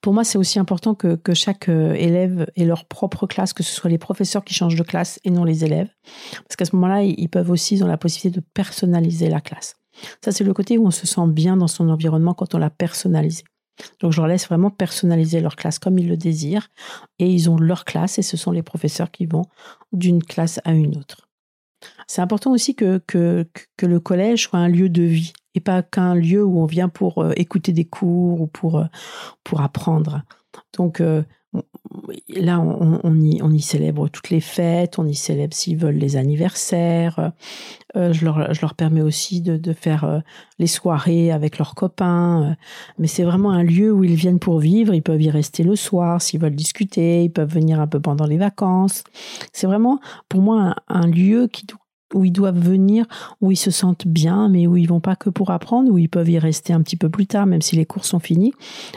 Pour 0.00 0.14
moi, 0.14 0.24
c'est 0.24 0.38
aussi 0.38 0.58
important 0.58 0.94
que, 0.94 1.18
chaque 1.34 1.68
euh, 1.68 1.92
élève 1.92 2.50
ait 2.56 2.64
leur 2.64 2.86
propre 2.86 3.26
classe, 3.26 3.52
que 3.52 3.62
ce 3.62 3.74
soit 3.74 3.90
les 3.90 3.98
professeurs 3.98 4.44
qui 4.44 4.54
changent 4.54 4.76
de 4.76 4.82
classe 4.82 5.20
et 5.24 5.30
non 5.30 5.44
les 5.44 5.64
élèves. 5.64 5.90
Parce 6.46 6.56
qu'à 6.56 6.64
ce 6.64 6.74
moment-là, 6.76 7.02
ils 7.02 7.28
peuvent 7.28 7.50
aussi, 7.50 7.76
ils 7.76 7.84
ont 7.84 7.88
la 7.88 7.98
possibilité 7.98 8.40
de 8.40 8.44
personnaliser 8.54 9.28
la 9.28 9.40
classe. 9.40 9.76
Ça, 10.24 10.32
c'est 10.32 10.44
le 10.44 10.54
côté 10.54 10.78
où 10.78 10.86
on 10.86 10.90
se 10.90 11.06
sent 11.06 11.26
bien 11.26 11.56
dans 11.56 11.68
son 11.68 11.88
environnement 11.90 12.32
quand 12.32 12.54
on 12.54 12.58
l'a 12.58 12.70
personnalisé. 12.70 13.44
Donc, 14.00 14.12
je 14.12 14.18
leur 14.18 14.26
laisse 14.26 14.46
vraiment 14.46 14.70
personnaliser 14.70 15.40
leur 15.40 15.56
classe 15.56 15.78
comme 15.78 15.98
ils 15.98 16.08
le 16.08 16.16
désirent. 16.16 16.68
Et 17.18 17.30
ils 17.30 17.50
ont 17.50 17.56
leur 17.56 17.84
classe 17.84 18.18
et 18.18 18.22
ce 18.22 18.36
sont 18.36 18.52
les 18.52 18.62
professeurs 18.62 19.10
qui 19.10 19.26
vont 19.26 19.44
d'une 19.92 20.22
classe 20.22 20.60
à 20.64 20.72
une 20.72 20.96
autre. 20.96 21.28
C'est 22.06 22.20
important 22.22 22.52
aussi 22.52 22.74
que, 22.74 23.00
le 23.82 24.00
collège 24.00 24.44
soit 24.44 24.58
un 24.58 24.68
lieu 24.68 24.88
de 24.88 25.02
vie 25.02 25.32
et 25.54 25.60
pas 25.60 25.82
qu'un 25.82 26.14
lieu 26.14 26.44
où 26.44 26.60
on 26.60 26.66
vient 26.66 26.88
pour 26.88 27.18
euh, 27.18 27.32
écouter 27.36 27.72
des 27.72 27.84
cours 27.84 28.40
ou 28.40 28.46
pour, 28.46 28.78
euh, 28.78 28.84
pour 29.44 29.60
apprendre. 29.60 30.22
Donc 30.76 31.00
euh, 31.00 31.22
là, 32.28 32.60
on, 32.60 33.14
y, 33.20 33.42
on, 33.42 33.50
y, 33.50 33.60
célèbre 33.60 34.08
toutes 34.08 34.30
les 34.30 34.40
fêtes, 34.40 35.00
on 35.00 35.06
y 35.06 35.16
célèbre 35.16 35.52
s'ils 35.52 35.76
veulent 35.76 35.96
les 35.96 36.16
anniversaires. 36.16 37.32
je, 37.96 38.24
leur, 38.24 38.54
je, 38.54 38.60
leur, 38.60 38.74
permets 38.74 39.02
aussi 39.02 39.40
de, 39.40 39.56
de 39.56 39.72
faire 39.72 40.22
les 40.60 40.68
soirées 40.68 41.32
avec 41.32 41.58
leurs 41.58 41.74
copains. 41.74 42.56
mais 42.98 43.08
c'est 43.08 43.24
vraiment 43.24 43.50
un 43.50 43.64
lieu 43.64 43.92
où 43.92 44.04
ils 44.04 44.14
viennent 44.14 44.38
pour 44.38 44.60
vivre. 44.60 44.94
Ils 44.94 45.02
peuvent 45.02 45.22
y 45.22 45.30
rester 45.30 45.64
le 45.64 45.74
soir 45.74 46.22
s'ils 46.22 46.40
veulent 46.40 46.54
discuter. 46.54 47.24
Ils 47.24 47.32
peuvent 47.32 47.52
venir 47.52 47.80
un 47.80 47.88
peu 47.88 47.98
pendant 47.98 48.26
les 48.26 48.38
vacances. 48.38 49.02
C'est 49.52 49.66
vraiment 49.66 49.98
pour 50.28 50.42
moi 50.42 50.76
un, 50.88 51.00
un 51.00 51.06
lieu 51.08 51.48
qui, 51.48 51.66
où 52.14 52.24
ils 52.24 52.32
doivent 52.32 52.58
venir, 52.58 53.06
où 53.40 53.52
ils 53.52 53.56
se 53.56 53.70
sentent 53.70 54.06
bien, 54.06 54.48
mais 54.48 54.66
où 54.66 54.76
ils 54.76 54.88
vont 54.88 55.00
pas 55.00 55.16
que 55.16 55.30
pour 55.30 55.50
apprendre, 55.50 55.90
où 55.90 55.98
ils 55.98 56.08
peuvent 56.08 56.30
y 56.30 56.38
rester 56.38 56.72
un 56.72 56.82
petit 56.82 56.96
peu 56.96 57.08
plus 57.08 57.26
tard, 57.26 57.46
même 57.46 57.62
si 57.62 57.76
les 57.76 57.86
cours 57.86 58.04
sont 58.04 58.18
finis, 58.18 58.52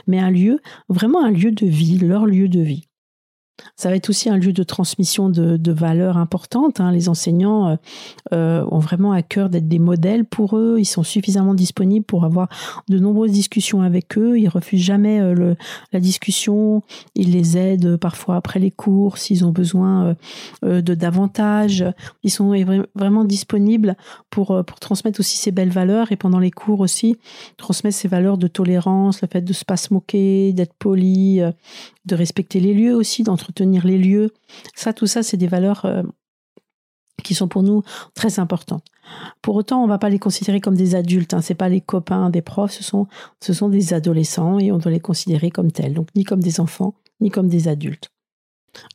mais 0.08 0.19
un 0.19 0.32
lieu, 0.32 0.60
vraiment 0.89 1.23
un 1.23 1.32
lieu 1.32 1.52
de 1.52 1.65
vie, 1.65 1.97
leur 1.97 2.26
lieu 2.26 2.47
de 2.47 2.62
vie. 2.62 2.88
Ça 3.75 3.89
va 3.89 3.95
être 3.95 4.09
aussi 4.09 4.29
un 4.29 4.37
lieu 4.37 4.51
de 4.51 4.63
transmission 4.63 5.29
de, 5.29 5.71
valeurs 5.71 6.17
importantes. 6.17 6.79
Hein. 6.79 6.91
Les 6.91 7.09
enseignants 7.09 7.69
euh, 7.69 7.75
euh, 8.33 8.65
ont 8.71 8.79
vraiment 8.79 9.11
à 9.11 9.21
cœur 9.21 9.49
d'être 9.49 9.67
des 9.67 9.79
modèles 9.79 10.25
pour 10.25 10.57
eux. 10.57 10.77
Ils 10.79 10.85
sont 10.85 11.03
suffisamment 11.03 11.53
disponibles 11.53 12.05
pour 12.05 12.25
avoir 12.25 12.49
de 12.89 12.99
nombreuses 12.99 13.31
discussions 13.31 13.81
avec 13.81 14.17
eux. 14.17 14.37
Ils 14.39 14.49
refusent 14.49 14.83
jamais 14.83 15.19
euh, 15.19 15.55
la 15.91 15.99
discussion. 15.99 16.83
Ils 17.15 17.31
les 17.31 17.57
aident 17.57 17.97
parfois 17.97 18.35
après 18.35 18.59
les 18.59 18.71
cours 18.71 19.17
s'ils 19.17 19.45
ont 19.45 19.51
besoin 19.51 20.15
de 20.61 20.93
davantage. 20.93 21.85
Ils 22.23 22.31
sont 22.31 22.53
vraiment 22.95 23.23
disponibles 23.23 23.95
pour, 24.29 24.63
transmettre 24.79 25.19
aussi 25.19 25.37
ces 25.37 25.51
belles 25.51 25.69
valeurs 25.69 26.11
et 26.11 26.15
pendant 26.15 26.39
les 26.39 26.51
cours 26.51 26.79
aussi 26.79 27.17
transmettre 27.57 27.97
ces 27.97 28.07
valeurs 28.07 28.37
de 28.37 28.47
tolérance, 28.47 29.21
le 29.21 29.27
fait 29.27 29.41
de 29.41 29.53
se 29.53 29.65
pas 29.65 29.77
se 29.77 29.93
moquer, 29.93 30.53
d'être 30.53 30.73
poli, 30.73 31.41
de 32.05 32.15
respecter 32.15 32.59
les 32.59 32.73
lieux 32.73 32.95
aussi, 32.95 33.23
les 33.59 33.97
lieux. 33.97 34.31
Ça, 34.75 34.93
tout 34.93 35.07
ça, 35.07 35.23
c'est 35.23 35.37
des 35.37 35.47
valeurs 35.47 35.85
euh, 35.85 36.03
qui 37.23 37.33
sont 37.33 37.47
pour 37.47 37.63
nous 37.63 37.83
très 38.13 38.39
importantes. 38.39 38.85
Pour 39.41 39.55
autant, 39.55 39.81
on 39.81 39.85
ne 39.85 39.89
va 39.89 39.97
pas 39.97 40.09
les 40.09 40.19
considérer 40.19 40.61
comme 40.61 40.75
des 40.75 40.95
adultes. 40.95 41.33
Hein. 41.33 41.41
Ce 41.41 41.53
pas 41.53 41.69
les 41.69 41.81
copains 41.81 42.29
des 42.29 42.41
profs, 42.41 42.71
ce 42.71 42.83
sont, 42.83 43.07
ce 43.41 43.53
sont 43.53 43.69
des 43.69 43.93
adolescents 43.93 44.59
et 44.59 44.71
on 44.71 44.77
doit 44.77 44.91
les 44.91 44.99
considérer 44.99 45.51
comme 45.51 45.71
tels. 45.71 45.93
Donc, 45.93 46.07
ni 46.15 46.23
comme 46.23 46.41
des 46.41 46.59
enfants, 46.59 46.95
ni 47.21 47.29
comme 47.29 47.47
des 47.47 47.67
adultes. 47.67 48.09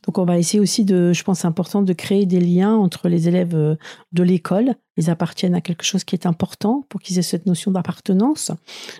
Donc 0.05 0.17
on 0.17 0.25
va 0.25 0.37
essayer 0.37 0.59
aussi 0.59 0.85
de, 0.85 1.13
je 1.13 1.23
pense, 1.23 1.45
important 1.45 1.81
de 1.81 1.93
créer 1.93 2.25
des 2.25 2.39
liens 2.39 2.75
entre 2.75 3.07
les 3.07 3.27
élèves 3.27 3.55
euh, 3.55 3.75
de 4.11 4.23
l'école 4.23 4.75
ils 4.99 5.09
appartiennent 5.09 5.55
à 5.55 5.61
quelque 5.61 5.83
chose 5.83 6.03
qui 6.03 6.13
est 6.13 6.25
important 6.25 6.85
pour 6.89 6.99
qu'ils 7.01 7.17
aient 7.19 7.23
cette 7.23 7.45
notion 7.45 7.71
d'appartenance. 7.71 8.51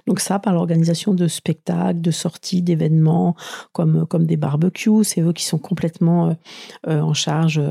Donc 0.08 0.22
ça, 0.22 0.40
par 0.40 0.54
l'organisation 0.54 1.14
de 1.14 1.28
spectacles, 1.28 2.00
de 2.00 2.12
sorties, 2.12 2.62
d'événements, 2.62 3.36
comme, 3.74 4.08
comme 4.08 4.26
des 4.26 4.38
barbecues. 4.38 5.04
C'est 5.04 5.22
eux 5.22 5.34
qui 5.34 5.44
sont 5.44 5.58
complètement 5.58 6.30
euh, 6.30 6.34
euh, 6.88 7.02
en 7.02 7.14
charge 7.14 7.62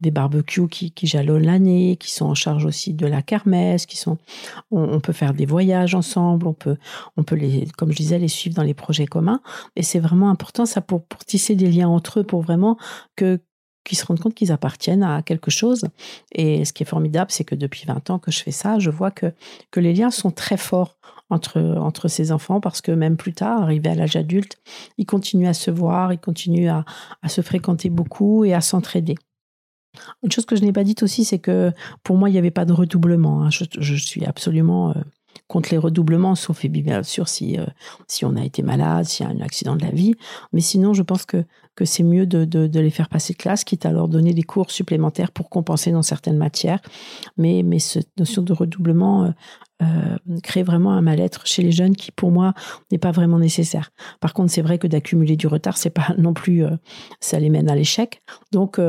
des 0.00 0.10
barbecues 0.10 0.68
qui, 0.68 0.92
jalonnent 1.02 1.46
l'année, 1.46 1.96
qui 1.96 2.12
sont 2.12 2.26
en 2.26 2.34
charge 2.34 2.66
aussi 2.66 2.92
de 2.92 3.06
la 3.06 3.22
kermesse, 3.22 3.86
qui 3.86 3.96
sont, 3.96 4.18
on, 4.70 5.00
peut 5.00 5.14
faire 5.14 5.32
des 5.32 5.46
voyages 5.46 5.94
ensemble, 5.94 6.46
on 6.46 6.52
peut, 6.52 6.76
on 7.16 7.22
peut 7.22 7.36
les, 7.36 7.66
comme 7.78 7.90
je 7.92 7.96
disais, 7.96 8.18
les 8.18 8.28
suivre 8.28 8.54
dans 8.54 8.62
les 8.62 8.74
projets 8.74 9.06
communs. 9.06 9.40
Et 9.76 9.82
c'est 9.82 10.00
vraiment 10.00 10.28
important 10.28 10.66
ça 10.66 10.82
pour, 10.82 11.04
pour 11.04 11.24
tisser 11.24 11.54
des 11.54 11.70
liens 11.70 11.88
entre 11.88 12.20
eux, 12.20 12.24
pour 12.24 12.42
vraiment 12.42 12.76
que, 13.16 13.40
qui 13.88 13.96
se 13.96 14.06
rendent 14.06 14.20
compte 14.20 14.34
qu'ils 14.34 14.52
appartiennent 14.52 15.02
à 15.02 15.22
quelque 15.22 15.50
chose. 15.50 15.86
Et 16.32 16.64
ce 16.64 16.72
qui 16.72 16.82
est 16.82 16.86
formidable, 16.86 17.30
c'est 17.30 17.44
que 17.44 17.54
depuis 17.54 17.84
20 17.86 18.10
ans 18.10 18.18
que 18.18 18.30
je 18.30 18.40
fais 18.40 18.50
ça, 18.50 18.78
je 18.78 18.90
vois 18.90 19.10
que, 19.10 19.32
que 19.70 19.80
les 19.80 19.94
liens 19.94 20.10
sont 20.10 20.30
très 20.30 20.56
forts 20.56 20.98
entre, 21.30 21.60
entre 21.60 22.08
ces 22.08 22.32
enfants 22.32 22.60
parce 22.60 22.80
que 22.80 22.92
même 22.92 23.16
plus 23.16 23.32
tard, 23.32 23.62
arrivés 23.62 23.90
à 23.90 23.94
l'âge 23.94 24.16
adulte, 24.16 24.58
ils 24.96 25.06
continuent 25.06 25.48
à 25.48 25.54
se 25.54 25.70
voir, 25.70 26.12
ils 26.12 26.18
continuent 26.18 26.70
à, 26.70 26.84
à 27.22 27.28
se 27.28 27.40
fréquenter 27.40 27.90
beaucoup 27.90 28.44
et 28.44 28.54
à 28.54 28.60
s'entraider. 28.60 29.16
Une 30.22 30.30
chose 30.30 30.46
que 30.46 30.56
je 30.56 30.62
n'ai 30.62 30.72
pas 30.72 30.84
dite 30.84 31.02
aussi, 31.02 31.24
c'est 31.24 31.38
que 31.38 31.72
pour 32.02 32.16
moi, 32.16 32.28
il 32.28 32.32
n'y 32.32 32.38
avait 32.38 32.50
pas 32.50 32.64
de 32.64 32.72
redoublement. 32.72 33.42
Hein. 33.42 33.50
Je, 33.50 33.64
je, 33.78 33.94
suis 33.94 34.24
absolument 34.24 34.90
euh, 34.90 34.94
contre 35.46 35.70
les 35.70 35.78
redoublements, 35.78 36.34
sauf 36.34 36.64
bien 36.66 37.02
sûr 37.02 37.28
si, 37.28 37.58
euh, 37.58 37.66
si 38.06 38.24
on 38.24 38.36
a 38.36 38.44
été 38.44 38.62
malade, 38.62 39.04
s'il 39.04 39.26
y 39.26 39.28
a 39.28 39.32
un 39.32 39.40
accident 39.40 39.76
de 39.76 39.82
la 39.82 39.90
vie. 39.90 40.14
Mais 40.52 40.60
sinon, 40.60 40.94
je 40.94 41.02
pense 41.02 41.24
que, 41.24 41.44
que 41.74 41.84
c'est 41.84 42.02
mieux 42.02 42.26
de, 42.26 42.44
de, 42.44 42.80
les 42.80 42.90
faire 42.90 43.08
passer 43.08 43.32
de 43.32 43.38
classe, 43.38 43.64
quitte 43.64 43.86
à 43.86 43.92
leur 43.92 44.08
donner 44.08 44.34
des 44.34 44.42
cours 44.42 44.70
supplémentaires 44.70 45.30
pour 45.30 45.48
compenser 45.48 45.92
dans 45.92 46.02
certaines 46.02 46.36
matières. 46.36 46.80
Mais, 47.36 47.62
mais 47.64 47.78
cette 47.78 48.10
notion 48.18 48.42
de 48.42 48.52
redoublement 48.52 49.24
euh, 49.24 49.30
euh, 49.82 50.38
crée 50.42 50.64
vraiment 50.64 50.92
un 50.92 51.02
mal-être 51.02 51.46
chez 51.46 51.62
les 51.62 51.72
jeunes 51.72 51.94
qui, 51.94 52.10
pour 52.10 52.32
moi, 52.32 52.54
n'est 52.90 52.98
pas 52.98 53.12
vraiment 53.12 53.38
nécessaire. 53.38 53.90
Par 54.20 54.34
contre, 54.34 54.50
c'est 54.50 54.62
vrai 54.62 54.78
que 54.78 54.86
d'accumuler 54.86 55.36
du 55.36 55.46
retard, 55.46 55.76
c'est 55.76 55.90
pas 55.90 56.14
non 56.18 56.34
plus, 56.34 56.64
ça 57.20 57.38
les 57.38 57.50
mène 57.50 57.70
à 57.70 57.76
l'échec. 57.76 58.22
Donc, 58.50 58.80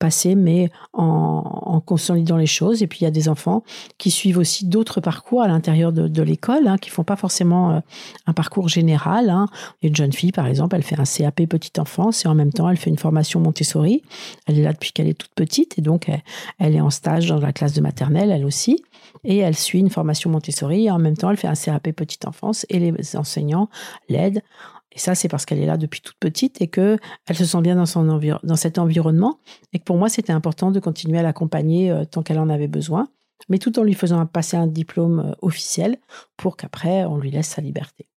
passer, 0.00 0.34
mais 0.34 0.70
en, 0.92 1.80
consolidant 1.86 2.36
les 2.36 2.46
choses. 2.46 2.82
Et 2.82 2.88
puis 2.88 3.00
il 3.00 3.04
y 3.04 3.06
a 3.06 3.12
des 3.12 3.28
enfants 3.28 3.62
qui 3.98 4.10
suivent 4.10 4.38
aussi 4.38 4.66
d'autres 4.66 5.00
parcours 5.00 5.42
à 5.42 5.48
l'intérieur 5.48 5.92
de, 5.92 6.22
l'école, 6.22 6.66
hein, 6.66 6.76
qui 6.78 6.90
font 6.90 7.04
pas 7.04 7.16
forcément 7.16 7.70
euh, 7.70 7.80
un 8.26 8.32
parcours 8.32 8.68
général. 8.68 9.30
Hein. 9.30 9.46
Il 9.80 9.84
y 9.84 9.86
a 9.86 9.88
une 9.90 9.96
jeune 9.96 10.12
fille, 10.12 10.32
par 10.32 10.46
exemple, 10.46 10.74
elle 10.74 10.82
fait 10.82 10.98
un 10.98 11.04
CAP 11.04 11.46
petite 11.46 11.78
enfance 11.78 12.24
et 12.24 12.28
en 12.28 12.34
même 12.34 12.52
temps 12.52 12.68
elle 12.68 12.76
fait 12.76 12.90
une 12.90 12.98
formation 12.98 13.40
Montessori. 13.40 14.02
Elle 14.46 14.58
est 14.58 14.62
là 14.62 14.72
depuis 14.72 14.92
qu'elle 14.92 15.08
est 15.08 15.14
toute 15.14 15.34
petite 15.34 15.78
et 15.78 15.82
donc 15.82 16.10
elle, 16.58 16.74
est 16.74 16.80
en 16.80 16.90
stage 16.90 17.28
dans 17.28 17.38
la 17.38 17.52
classe 17.52 17.72
de 17.72 17.80
maternelle, 17.80 18.30
elle 18.30 18.44
aussi. 18.44 18.82
Et 19.24 19.38
elle 19.38 19.56
suit 19.56 19.80
une 19.80 19.90
formation 19.90 20.30
Montessori 20.30 20.86
et 20.86 20.90
en 20.90 20.98
même 20.98 21.16
temps 21.16 21.30
elle 21.30 21.36
fait 21.36 21.48
un 21.48 21.54
CAP 21.54 21.92
petite 21.92 22.26
enfance 22.26 22.66
et 22.68 22.78
les 22.78 23.16
enseignants 23.16 23.68
l'aident 24.08 24.42
et 24.92 24.98
ça, 24.98 25.14
c'est 25.14 25.28
parce 25.28 25.46
qu'elle 25.46 25.60
est 25.60 25.66
là 25.66 25.76
depuis 25.76 26.00
toute 26.00 26.16
petite 26.18 26.60
et 26.60 26.68
qu'elle 26.68 26.98
se 27.32 27.44
sent 27.44 27.60
bien 27.60 27.76
dans, 27.76 27.86
son 27.86 28.20
cet 28.56 28.78
environnement. 28.78 29.38
Et 29.72 29.78
que 29.78 29.84
pour 29.84 29.96
moi, 29.96 30.08
c'était 30.08 30.32
important 30.32 30.70
de 30.70 30.80
continuer 30.80 31.18
à 31.18 31.22
l'accompagner 31.22 31.90
euh, 31.90 32.04
tant 32.04 32.22
qu'elle 32.22 32.40
en 32.40 32.48
avait 32.48 32.68
besoin, 32.68 33.08
mais 33.48 33.58
tout 33.58 33.78
en 33.78 33.84
lui 33.84 33.94
faisant 33.94 34.24
passer 34.26 34.56
un 34.56 34.66
diplôme 34.66 35.20
euh, 35.20 35.32
officiel 35.42 35.98
pour 36.36 36.56
qu'après, 36.56 37.04
on 37.04 37.18
lui 37.18 37.30
laisse 37.30 37.48
sa 37.48 37.62
liberté. 37.62 38.08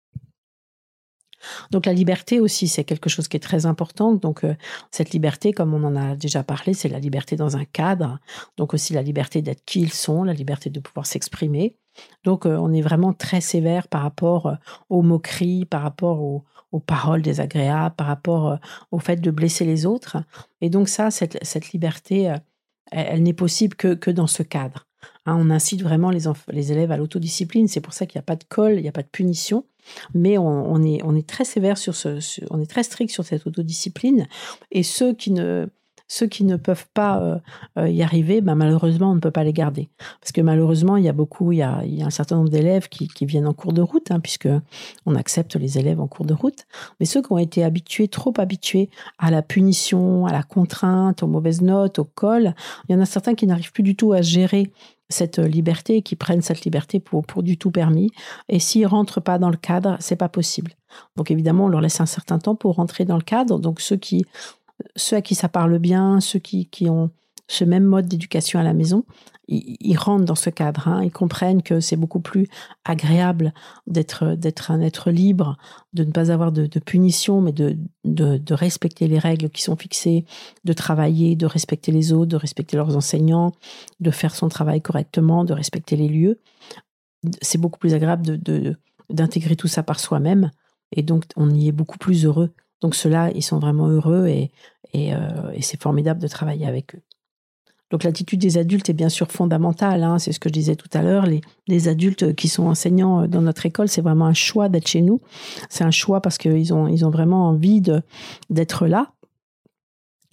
Donc 1.71 1.85
la 1.85 1.93
liberté 1.93 2.39
aussi, 2.39 2.67
c'est 2.67 2.85
quelque 2.85 3.09
chose 3.09 3.27
qui 3.27 3.37
est 3.37 3.41
très 3.41 3.65
important. 3.65 4.13
Donc 4.13 4.43
euh, 4.43 4.55
cette 4.91 5.11
liberté, 5.11 5.51
comme 5.51 5.73
on 5.73 5.83
en 5.83 5.95
a 5.95 6.15
déjà 6.15 6.41
parlé, 6.41 6.73
c'est 6.73 6.89
la 6.89 6.99
liberté 6.99 7.35
dans 7.35 7.57
un 7.57 7.65
cadre. 7.65 8.19
Donc 8.57 8.73
aussi 8.73 8.93
la 8.93 9.01
liberté 9.01 9.41
d'être 9.41 9.63
qui 9.65 9.81
ils 9.81 9.93
sont, 9.93 10.23
la 10.23 10.33
liberté 10.33 10.69
de 10.69 10.79
pouvoir 10.79 11.05
s'exprimer. 11.05 11.75
Donc 12.23 12.45
on 12.45 12.73
est 12.73 12.81
vraiment 12.81 13.13
très 13.13 13.41
sévère 13.41 13.87
par 13.87 14.01
rapport 14.01 14.57
aux 14.89 15.01
moqueries, 15.01 15.65
par 15.65 15.81
rapport 15.81 16.21
aux, 16.21 16.43
paroles 16.79 17.21
désagréables, 17.21 17.95
par 17.95 18.07
rapport 18.07 18.47
euh, 18.47 18.55
au 18.91 18.97
fait 18.97 19.17
de 19.17 19.29
blesser 19.29 19.63
les 19.63 19.85
autres. 19.85 20.17
Et 20.59 20.71
donc 20.71 20.89
ça, 20.89 21.11
cette, 21.11 21.71
liberté, 21.71 22.31
euh, 22.31 22.37
elle, 22.91 23.21
n'est 23.21 23.33
possible 23.33 23.75
que, 23.75 24.09
dans 24.09 24.25
ce 24.25 24.41
cadre. 24.41 24.87
Hein. 25.27 25.35
on 25.37 25.51
incite 25.51 25.83
vraiment 25.83 26.09
les, 26.09 26.71
élèves 26.71 26.91
à 26.91 26.97
l'autodiscipline. 26.97 27.67
C'est 27.67 27.81
pour 27.81 27.93
ça 27.93 28.07
qu'il 28.07 28.17
n'y 28.17 28.23
a 28.23 28.25
pas 28.25 28.35
de 28.35 28.43
colle, 28.43 28.77
il 28.77 28.81
n'y 28.81 28.89
a 28.89 28.93
pas 28.93 29.03
de 29.03 29.07
punition. 29.07 29.65
Mais 30.15 30.37
on, 30.37 30.81
est, 30.83 31.01
on 31.03 31.13
est 31.13 31.27
très 31.27 31.43
sévère 31.43 31.77
sur 31.77 31.93
ce, 31.93 32.19
on 32.49 32.61
est 32.61 32.69
très 32.69 32.83
strict 32.83 33.11
sur 33.11 33.25
cette 33.25 33.45
autodiscipline. 33.45 34.27
Et 34.71 34.81
ceux 34.81 35.13
qui 35.13 35.31
ne, 35.31 35.67
ceux 36.07 36.27
qui 36.27 36.43
ne 36.43 36.57
peuvent 36.57 36.87
pas 36.93 37.21
euh, 37.21 37.39
euh, 37.77 37.89
y 37.89 38.03
arriver, 38.03 38.41
ben, 38.41 38.55
malheureusement, 38.55 39.11
on 39.11 39.15
ne 39.15 39.19
peut 39.19 39.31
pas 39.31 39.43
les 39.43 39.53
garder. 39.53 39.89
Parce 40.21 40.31
que 40.31 40.41
malheureusement, 40.41 40.97
il 40.97 41.03
y 41.03 41.09
a 41.09 41.13
beaucoup, 41.13 41.51
il 41.51 41.57
y 41.57 41.63
a, 41.63 41.81
un 42.01 42.09
certain 42.09 42.35
nombre 42.35 42.49
d'élèves 42.49 42.89
qui, 42.89 43.09
viennent 43.25 43.47
en 43.47 43.53
cours 43.53 43.73
de 43.73 43.81
route, 43.81 44.11
hein, 44.11 44.19
puisque 44.19 44.49
on 45.05 45.15
accepte 45.15 45.55
les 45.55 45.77
élèves 45.77 45.99
en 45.99 46.07
cours 46.07 46.25
de 46.25 46.33
route. 46.33 46.65
Mais 46.99 47.05
ceux 47.05 47.21
qui 47.21 47.31
ont 47.31 47.37
été 47.37 47.63
habitués, 47.63 48.07
trop 48.07 48.33
habitués 48.37 48.89
à 49.17 49.31
la 49.31 49.41
punition, 49.41 50.25
à 50.25 50.31
la 50.31 50.43
contrainte, 50.43 51.23
aux 51.23 51.27
mauvaises 51.27 51.61
notes, 51.61 51.99
au 51.99 52.03
col, 52.03 52.53
il 52.89 52.93
y 52.93 52.95
en 52.95 53.01
a 53.01 53.05
certains 53.05 53.33
qui 53.33 53.47
n'arrivent 53.47 53.71
plus 53.71 53.83
du 53.83 53.95
tout 53.95 54.13
à 54.13 54.21
gérer 54.21 54.71
cette 55.09 55.39
liberté, 55.39 56.01
qui 56.01 56.15
prennent 56.15 56.41
cette 56.41 56.65
liberté 56.65 56.99
pour, 56.99 57.25
pour 57.25 57.43
du 57.43 57.57
tout 57.57 57.71
permis. 57.71 58.09
Et 58.49 58.59
s'ils 58.59 58.87
rentrent 58.87 59.21
pas 59.21 59.37
dans 59.37 59.49
le 59.49 59.57
cadre, 59.57 59.95
c'est 59.99 60.15
pas 60.15 60.29
possible. 60.29 60.73
Donc 61.15 61.31
évidemment, 61.31 61.65
on 61.65 61.67
leur 61.69 61.81
laisse 61.81 62.01
un 62.01 62.05
certain 62.05 62.39
temps 62.39 62.55
pour 62.55 62.75
rentrer 62.75 63.05
dans 63.05 63.17
le 63.17 63.23
cadre. 63.23 63.59
Donc 63.59 63.79
ceux 63.79 63.97
qui 63.97 64.25
ceux 64.95 65.17
à 65.17 65.21
qui 65.21 65.35
ça 65.35 65.49
parle 65.49 65.79
bien, 65.79 66.19
ceux 66.19 66.39
qui, 66.39 66.67
qui 66.67 66.89
ont 66.89 67.11
ce 67.47 67.63
même 67.63 67.83
mode 67.83 68.07
d'éducation 68.07 68.59
à 68.59 68.63
la 68.63 68.73
maison, 68.73 69.03
ils, 69.47 69.97
rentrent 69.97 70.25
dans 70.25 70.35
ce 70.35 70.49
cadre. 70.49 70.87
Hein. 70.87 71.03
ils 71.03 71.11
comprennent 71.11 71.61
que 71.61 71.81
c'est 71.81 71.97
beaucoup 71.97 72.21
plus 72.21 72.47
agréable 72.85 73.53
d'être 73.87 74.35
d'être 74.35 74.71
un 74.71 74.79
être 74.79 75.11
libre, 75.11 75.57
de 75.91 76.05
ne 76.05 76.11
pas 76.11 76.31
avoir 76.31 76.51
de, 76.53 76.67
punition, 76.79 77.41
mais 77.41 77.51
de, 77.51 77.77
de, 78.05 78.53
respecter 78.53 79.07
les 79.07 79.19
règles 79.19 79.49
qui 79.49 79.61
sont 79.61 79.75
fixées, 79.75 80.25
de 80.63 80.73
travailler, 80.73 81.35
de 81.35 81.45
respecter 81.45 81.91
les 81.91 82.13
autres, 82.13 82.31
de 82.31 82.37
respecter 82.37 82.77
leurs 82.77 82.95
enseignants, 82.95 83.51
de 83.99 84.11
faire 84.11 84.33
son 84.33 84.47
travail 84.47 84.81
correctement, 84.81 85.43
de 85.43 85.53
respecter 85.53 85.97
les 85.97 86.07
lieux. 86.07 86.39
C'est 87.41 87.59
beaucoup 87.59 87.79
plus 87.79 87.93
agréable 87.93 88.41
de 88.41 88.77
d'intégrer 89.09 89.57
tout 89.57 89.67
ça 89.67 89.83
par 89.83 89.99
soi-même. 89.99 90.51
Et 90.95 91.03
donc, 91.03 91.25
on 91.35 91.49
y 91.49 91.67
est 91.67 91.73
beaucoup 91.73 91.97
plus 91.97 92.25
heureux 92.25 92.53
donc 92.83 92.95
ceux-là, 92.95 93.31
ils 93.33 93.41
sont 93.41 93.59
vraiment 93.59 93.87
heureux 93.87 94.27
et, 94.27 94.51
euh, 94.93 95.51
et, 95.53 95.61
c'est 95.61 95.81
formidable 95.81 96.19
de 96.19 96.27
travailler 96.27 96.67
avec 96.67 96.95
eux. 96.95 97.01
Donc 97.91 98.03
l'attitude 98.03 98.41
des 98.41 98.57
adultes 98.57 98.89
est 98.89 98.93
bien 98.93 99.07
sûr 99.07 99.31
fondamentale, 99.31 100.03
hein, 100.03 100.19
c'est 100.19 100.33
ce 100.33 100.39
que 100.39 100.49
je 100.49 100.53
disais 100.53 100.75
tout 100.75 100.89
à 100.91 101.01
l'heure. 101.01 101.25
Les, 101.67 101.87
adultes 101.87 102.35
qui 102.35 102.49
sont 102.49 102.65
enseignants 102.65 103.21
euh, 103.21 103.27
dans 103.27 103.41
notre 103.41 103.65
école, 103.65 103.87
c'est 103.87 104.01
vraiment 104.01 104.25
un 104.25 104.33
choix 104.33 104.67
d'être 104.67 104.87
chez 104.87 105.01
nous. 105.01 105.21
C'est 105.69 105.85
un 105.85 105.91
choix 105.91 106.19
parce 106.19 106.37
qu'ils 106.37 106.73
ont, 106.73 106.89
ils 106.89 107.05
ont 107.05 107.09
vraiment 107.09 107.47
envie 107.47 107.81
d'être 108.49 108.85
là. 108.85 109.13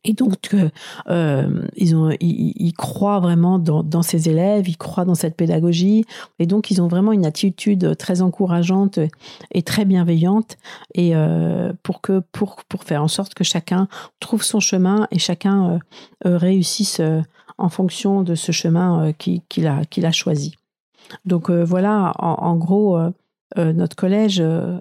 Et 0.04 0.14
donc, 0.14 0.54
euh, 0.54 0.70
euh, 1.08 1.66
ils, 1.76 1.94
ont, 1.94 2.10
ils, 2.20 2.72
croient 2.72 3.20
vraiment 3.20 3.58
dans, 3.58 3.82
dans, 3.82 4.02
ces 4.02 4.28
élèves, 4.28 4.68
ils 4.68 4.76
croient 4.76 5.04
dans 5.04 5.14
cette 5.14 5.36
pédagogie, 5.36 6.04
et 6.38 6.46
donc 6.46 6.70
ils 6.70 6.80
ont 6.80 6.88
vraiment 6.88 7.12
une 7.12 7.26
attitude 7.26 7.96
très 7.96 8.22
encourageante 8.22 8.98
et 9.52 9.62
très 9.62 9.84
bienveillante, 9.84 10.56
et 10.94 11.14
euh, 11.14 11.72
pour 11.82 12.00
que 12.00 12.22
pour 12.32 12.56
pour 12.68 12.84
faire 12.84 13.02
en 13.02 13.08
sorte 13.08 13.34
que 13.34 13.44
chacun 13.44 13.88
trouve 14.20 14.42
son 14.42 14.60
chemin 14.60 15.06
et 15.10 15.18
chacun 15.18 15.80
euh, 16.24 16.38
réussisse 16.38 17.00
en 17.58 17.68
fonction 17.68 18.22
de 18.22 18.34
ce 18.34 18.52
chemin 18.52 19.12
qu'il 19.18 19.66
a 19.66 19.84
qu'il 19.84 20.06
a 20.06 20.12
choisi. 20.12 20.54
Donc 21.24 21.50
voilà, 21.50 22.12
en, 22.18 22.34
en 22.34 22.56
gros, 22.56 22.96
euh, 23.58 23.72
notre 23.72 23.96
collège, 23.96 24.40
euh, 24.40 24.78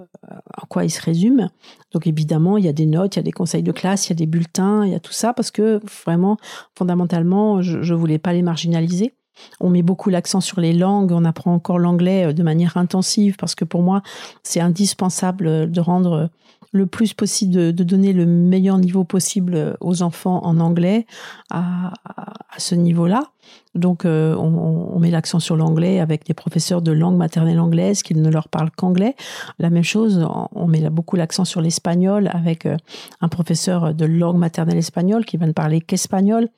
en 0.61 0.65
quoi 0.67 0.85
il 0.85 0.89
se 0.89 1.01
résume. 1.01 1.49
Donc 1.91 2.05
évidemment, 2.05 2.57
il 2.57 2.65
y 2.65 2.67
a 2.67 2.73
des 2.73 2.85
notes, 2.85 3.15
il 3.15 3.19
y 3.19 3.21
a 3.21 3.23
des 3.23 3.31
conseils 3.31 3.63
de 3.63 3.71
classe, 3.71 4.07
il 4.07 4.09
y 4.11 4.13
a 4.13 4.15
des 4.15 4.27
bulletins, 4.27 4.85
il 4.85 4.91
y 4.91 4.95
a 4.95 4.99
tout 4.99 5.13
ça, 5.13 5.33
parce 5.33 5.49
que 5.49 5.79
vraiment, 6.03 6.37
fondamentalement, 6.77 7.61
je 7.61 7.77
ne 7.77 7.97
voulais 7.97 8.19
pas 8.19 8.33
les 8.33 8.43
marginaliser. 8.43 9.15
On 9.59 9.69
met 9.69 9.81
beaucoup 9.81 10.09
l'accent 10.09 10.41
sur 10.41 10.59
les 10.59 10.73
langues, 10.73 11.11
on 11.11 11.25
apprend 11.25 11.53
encore 11.53 11.79
l'anglais 11.79 12.25
euh, 12.25 12.33
de 12.33 12.43
manière 12.43 12.77
intensive, 12.77 13.37
parce 13.37 13.55
que 13.55 13.65
pour 13.65 13.81
moi, 13.81 14.01
c'est 14.43 14.59
indispensable 14.59 15.71
de 15.71 15.81
rendre 15.81 16.29
le 16.71 16.85
plus 16.85 17.13
possible, 17.15 17.73
de, 17.73 17.83
donner 17.83 18.13
le 18.13 18.27
meilleur 18.27 18.77
niveau 18.77 19.03
possible 19.03 19.75
aux 19.79 20.03
enfants 20.03 20.45
en 20.45 20.59
anglais 20.59 21.07
à, 21.49 21.93
à 22.05 22.59
ce 22.59 22.75
niveau-là. 22.75 23.31
Donc, 23.75 24.03
euh, 24.03 24.35
on, 24.35 24.99
met 24.99 25.11
l'accent 25.11 25.39
sur 25.39 25.55
l'anglais 25.55 25.99
avec 25.99 26.25
des 26.25 26.33
professeurs 26.33 26.81
de 26.81 26.91
langue 26.91 27.15
maternelle 27.15 27.59
anglaise 27.59 28.03
qui 28.03 28.15
ne 28.15 28.29
leur 28.29 28.49
parlent 28.49 28.71
qu'anglais. 28.71 29.15
La 29.59 29.69
même 29.69 29.83
chose, 29.83 30.27
on 30.53 30.67
met 30.67 30.89
beaucoup 30.89 31.15
l'accent 31.15 31.45
sur 31.45 31.61
l'espagnol 31.61 32.29
avec 32.33 32.65
euh, 32.65 32.75
un 33.21 33.29
professeur 33.29 33.93
de 33.93 34.05
langue 34.05 34.37
maternelle 34.37 34.77
espagnole 34.77 35.23
qui 35.23 35.37
va 35.37 35.45
ne 35.45 35.53
parler 35.53 35.81
qu'espagnol. 35.81 36.49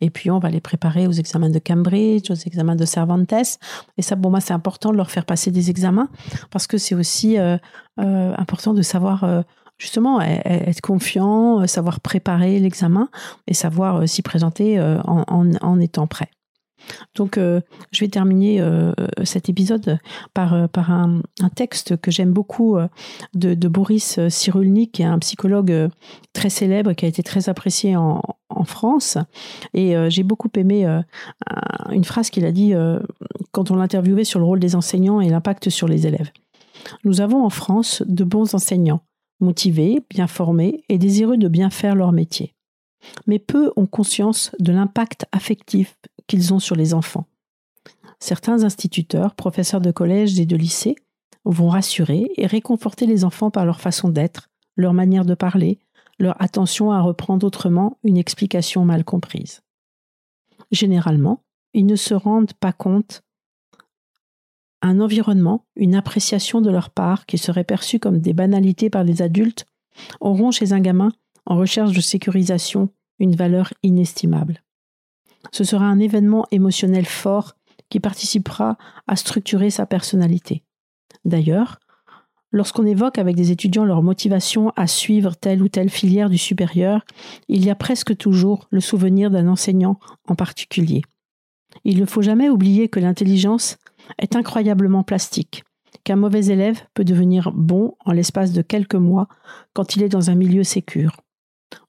Et 0.00 0.10
puis, 0.10 0.30
on 0.30 0.38
va 0.38 0.50
les 0.50 0.60
préparer 0.60 1.06
aux 1.06 1.12
examens 1.12 1.50
de 1.50 1.58
Cambridge, 1.58 2.30
aux 2.30 2.34
examens 2.34 2.76
de 2.76 2.84
Cervantes. 2.84 3.32
Et 3.96 4.02
ça, 4.02 4.16
pour 4.16 4.30
moi, 4.30 4.40
c'est 4.40 4.54
important 4.54 4.90
de 4.90 4.96
leur 4.96 5.10
faire 5.10 5.24
passer 5.24 5.50
des 5.50 5.70
examens 5.70 6.08
parce 6.50 6.66
que 6.66 6.78
c'est 6.78 6.94
aussi 6.94 7.38
euh, 7.38 7.56
important 7.96 8.74
de 8.74 8.82
savoir 8.82 9.44
justement 9.78 10.20
être 10.20 10.80
confiant, 10.80 11.66
savoir 11.66 12.00
préparer 12.00 12.58
l'examen 12.58 13.08
et 13.46 13.54
savoir 13.54 14.08
s'y 14.08 14.22
présenter 14.22 14.80
en, 14.80 15.80
étant 15.80 16.06
prêt. 16.06 16.30
Donc, 17.14 17.38
euh, 17.38 17.60
je 17.92 18.04
vais 18.04 18.08
terminer 18.08 18.60
euh, 18.60 18.92
cet 19.24 19.48
épisode 19.48 19.98
par, 20.34 20.54
euh, 20.54 20.66
par 20.66 20.90
un, 20.90 21.22
texte 21.54 21.96
que 21.96 22.10
j'aime 22.10 22.32
beaucoup 22.32 22.76
de, 23.34 23.68
Boris 23.68 24.18
Cyrulnik, 24.28 24.92
qui 24.92 25.02
est 25.02 25.06
un 25.06 25.18
psychologue 25.20 25.88
très 26.32 26.50
célèbre, 26.50 26.92
qui 26.92 27.04
a 27.04 27.08
été 27.08 27.22
très 27.22 27.48
apprécié 27.48 27.96
en 27.96 28.22
France. 28.64 29.16
Et 29.74 29.94
j'ai 30.10 30.22
beaucoup 30.22 30.50
aimé 30.56 30.86
une 31.90 32.04
phrase 32.04 32.30
qu'il 32.30 32.44
a 32.44 32.52
dit 32.52 32.74
quand 33.52 33.70
on 33.70 33.76
l'interviewait 33.76 34.24
sur 34.24 34.40
le 34.40 34.44
rôle 34.44 34.60
des 34.60 34.74
enseignants 34.74 35.20
et 35.20 35.28
l'impact 35.28 35.70
sur 35.70 35.88
les 35.88 36.06
élèves. 36.06 36.30
Nous 37.04 37.20
avons 37.20 37.44
en 37.44 37.50
France 37.50 38.02
de 38.06 38.24
bons 38.24 38.54
enseignants, 38.54 39.00
motivés, 39.40 40.02
bien 40.10 40.26
formés 40.26 40.84
et 40.88 40.98
désireux 40.98 41.36
de 41.36 41.48
bien 41.48 41.70
faire 41.70 41.94
leur 41.94 42.12
métier. 42.12 42.54
Mais 43.26 43.38
peu 43.38 43.72
ont 43.76 43.86
conscience 43.86 44.50
de 44.58 44.72
l'impact 44.72 45.26
affectif 45.32 45.98
qu'ils 46.26 46.52
ont 46.54 46.58
sur 46.58 46.76
les 46.76 46.94
enfants. 46.94 47.26
Certains 48.18 48.64
instituteurs, 48.64 49.34
professeurs 49.34 49.80
de 49.80 49.90
collège 49.90 50.40
et 50.40 50.46
de 50.46 50.56
lycée, 50.56 50.96
vont 51.44 51.68
rassurer 51.68 52.30
et 52.36 52.46
réconforter 52.46 53.06
les 53.06 53.24
enfants 53.24 53.50
par 53.50 53.66
leur 53.66 53.80
façon 53.80 54.08
d'être, 54.08 54.48
leur 54.76 54.94
manière 54.94 55.24
de 55.24 55.34
parler, 55.34 55.78
leur 56.18 56.40
attention 56.42 56.90
à 56.90 57.00
reprendre 57.00 57.46
autrement 57.46 57.98
une 58.02 58.16
explication 58.16 58.84
mal 58.84 59.04
comprise. 59.04 59.62
Généralement, 60.72 61.42
ils 61.74 61.86
ne 61.86 61.96
se 61.96 62.14
rendent 62.14 62.54
pas 62.54 62.72
compte 62.72 63.22
un 64.82 65.00
environnement, 65.00 65.64
une 65.76 65.94
appréciation 65.94 66.60
de 66.60 66.70
leur 66.70 66.90
part 66.90 67.26
qui 67.26 67.38
serait 67.38 67.64
perçue 67.64 67.98
comme 67.98 68.20
des 68.20 68.32
banalités 68.32 68.90
par 68.90 69.04
les 69.04 69.22
adultes, 69.22 69.66
auront 70.20 70.50
chez 70.50 70.72
un 70.72 70.80
gamin 70.80 71.10
en 71.46 71.56
recherche 71.56 71.92
de 71.92 72.00
sécurisation 72.00 72.90
une 73.18 73.34
valeur 73.34 73.72
inestimable. 73.82 74.62
Ce 75.52 75.64
sera 75.64 75.86
un 75.86 75.98
événement 75.98 76.46
émotionnel 76.50 77.06
fort 77.06 77.54
qui 77.88 78.00
participera 78.00 78.76
à 79.06 79.16
structurer 79.16 79.70
sa 79.70 79.86
personnalité. 79.86 80.62
D'ailleurs, 81.24 81.78
Lorsqu'on 82.52 82.86
évoque 82.86 83.18
avec 83.18 83.36
des 83.36 83.50
étudiants 83.50 83.84
leur 83.84 84.02
motivation 84.02 84.72
à 84.76 84.86
suivre 84.86 85.34
telle 85.34 85.62
ou 85.62 85.68
telle 85.68 85.90
filière 85.90 86.30
du 86.30 86.38
supérieur, 86.38 87.04
il 87.48 87.64
y 87.64 87.70
a 87.70 87.74
presque 87.74 88.16
toujours 88.16 88.68
le 88.70 88.80
souvenir 88.80 89.30
d'un 89.30 89.48
enseignant 89.48 89.98
en 90.26 90.36
particulier. 90.36 91.02
Il 91.84 92.00
ne 92.00 92.06
faut 92.06 92.22
jamais 92.22 92.48
oublier 92.48 92.88
que 92.88 93.00
l'intelligence 93.00 93.76
est 94.18 94.36
incroyablement 94.36 95.02
plastique, 95.02 95.64
qu'un 96.04 96.16
mauvais 96.16 96.46
élève 96.46 96.80
peut 96.94 97.04
devenir 97.04 97.52
bon 97.52 97.94
en 98.04 98.12
l'espace 98.12 98.52
de 98.52 98.62
quelques 98.62 98.94
mois 98.94 99.28
quand 99.72 99.96
il 99.96 100.02
est 100.02 100.08
dans 100.08 100.30
un 100.30 100.34
milieu 100.34 100.64
sécure. 100.64 101.20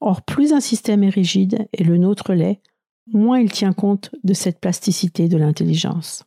Or, 0.01 0.21
plus 0.21 0.53
un 0.53 0.59
système 0.59 1.03
est 1.03 1.09
rigide, 1.09 1.67
et 1.73 1.83
le 1.83 1.97
nôtre 1.97 2.33
l'est, 2.33 2.61
moins 3.13 3.39
il 3.39 3.51
tient 3.51 3.73
compte 3.73 4.11
de 4.23 4.33
cette 4.33 4.59
plasticité 4.59 5.27
de 5.27 5.37
l'intelligence. 5.37 6.23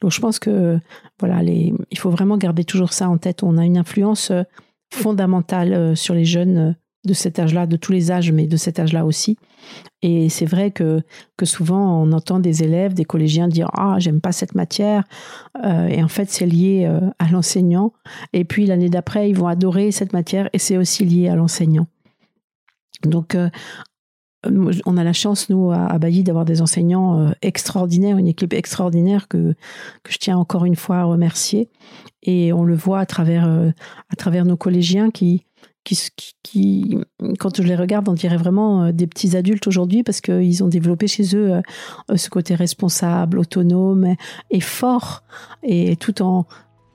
Donc 0.00 0.10
je 0.10 0.20
pense 0.20 0.38
que 0.38 0.78
voilà, 1.20 1.42
il 1.42 1.98
faut 1.98 2.10
vraiment 2.10 2.38
garder 2.38 2.64
toujours 2.64 2.92
ça 2.92 3.08
en 3.08 3.18
tête. 3.18 3.42
On 3.42 3.58
a 3.58 3.64
une 3.64 3.78
influence 3.78 4.30
euh, 4.30 4.42
fondamentale 4.92 5.72
euh, 5.72 5.94
sur 5.94 6.14
les 6.14 6.24
jeunes 6.24 6.58
euh, 6.58 6.72
de 7.06 7.14
cet 7.14 7.38
âge-là, 7.38 7.66
de 7.66 7.76
tous 7.76 7.92
les 7.92 8.10
âges, 8.10 8.32
mais 8.32 8.46
de 8.46 8.56
cet 8.56 8.78
âge-là 8.78 9.06
aussi. 9.06 9.38
Et 10.02 10.28
c'est 10.28 10.46
vrai 10.46 10.70
que, 10.70 11.02
que 11.36 11.46
souvent 11.46 12.02
on 12.02 12.12
entend 12.12 12.38
des 12.38 12.62
élèves, 12.62 12.94
des 12.94 13.04
collégiens 13.04 13.48
dire 13.48 13.68
ah 13.72 13.96
j'aime 13.98 14.20
pas 14.20 14.32
cette 14.32 14.54
matière, 14.54 15.04
et 15.64 16.02
en 16.02 16.08
fait 16.08 16.30
c'est 16.30 16.46
lié 16.46 16.88
à 17.18 17.28
l'enseignant. 17.30 17.92
Et 18.32 18.44
puis 18.44 18.66
l'année 18.66 18.90
d'après 18.90 19.28
ils 19.28 19.36
vont 19.36 19.48
adorer 19.48 19.90
cette 19.90 20.12
matière 20.12 20.48
et 20.52 20.58
c'est 20.58 20.76
aussi 20.76 21.04
lié 21.04 21.28
à 21.28 21.34
l'enseignant. 21.34 21.88
Donc 23.02 23.36
on 24.86 24.96
a 24.96 25.04
la 25.04 25.12
chance, 25.12 25.48
nous, 25.48 25.70
à, 25.72 25.98
Bailly, 25.98 26.22
d'avoir 26.22 26.44
des 26.44 26.62
enseignants 26.62 27.20
euh, 27.20 27.30
extraordinaires, 27.42 28.18
une 28.18 28.28
équipe 28.28 28.52
extraordinaire 28.52 29.28
que, 29.28 29.54
que 30.02 30.12
je 30.12 30.18
tiens 30.18 30.38
encore 30.38 30.64
une 30.64 30.76
fois 30.76 30.98
à 30.98 31.04
remercier. 31.04 31.70
Et 32.22 32.52
on 32.52 32.64
le 32.64 32.74
voit 32.74 33.00
à 33.00 33.06
travers, 33.06 33.46
euh, 33.46 33.70
à 34.10 34.16
travers 34.16 34.44
nos 34.44 34.56
collégiens 34.56 35.10
qui, 35.10 35.45
qui, 36.42 36.98
quand 37.38 37.60
je 37.60 37.66
les 37.66 37.76
regarde, 37.76 38.08
on 38.08 38.14
dirait 38.14 38.36
vraiment 38.36 38.84
euh, 38.84 38.92
des 38.92 39.06
petits 39.06 39.36
adultes 39.36 39.66
aujourd'hui 39.66 40.02
parce 40.02 40.20
qu'ils 40.20 40.64
ont 40.64 40.68
développé 40.68 41.06
chez 41.06 41.36
eux 41.36 41.60
ce 42.14 42.28
côté 42.28 42.54
responsable, 42.54 43.38
autonome 43.38 44.14
et 44.50 44.60
fort, 44.60 45.22
et 45.62 45.96
tout 45.96 46.22
en, 46.22 46.46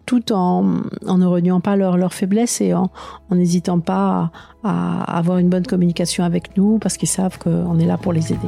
tout 0.06 0.34
en, 0.34 0.64
ne 0.64 1.26
reniant 1.26 1.62
pas 1.62 1.76
leurs 1.76 1.98
leur 1.98 2.14
faiblesses 2.14 2.62
et 2.62 2.74
en 2.74 2.90
n'hésitant 3.32 3.80
pas 3.80 4.32
à, 4.64 5.18
avoir 5.18 5.38
une 5.38 5.50
bonne 5.50 5.66
communication 5.66 6.24
avec 6.24 6.58
nous 6.58 6.80
parce 6.80 6.98
qu'ils 6.98 7.08
savent 7.08 7.38
qu'on 7.38 7.80
est 7.80 7.86
là 7.86 7.98
pour 7.98 8.14
les 8.14 8.34
aider. 8.34 8.48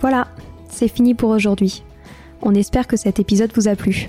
Voilà, 0.00 0.28
c'est 0.68 0.88
fini 0.88 1.14
pour 1.14 1.30
aujourd'hui. 1.30 1.82
On 2.42 2.54
espère 2.54 2.86
que 2.86 2.96
cet 2.96 3.18
épisode 3.18 3.50
vous 3.54 3.68
a 3.68 3.74
plu. 3.74 4.08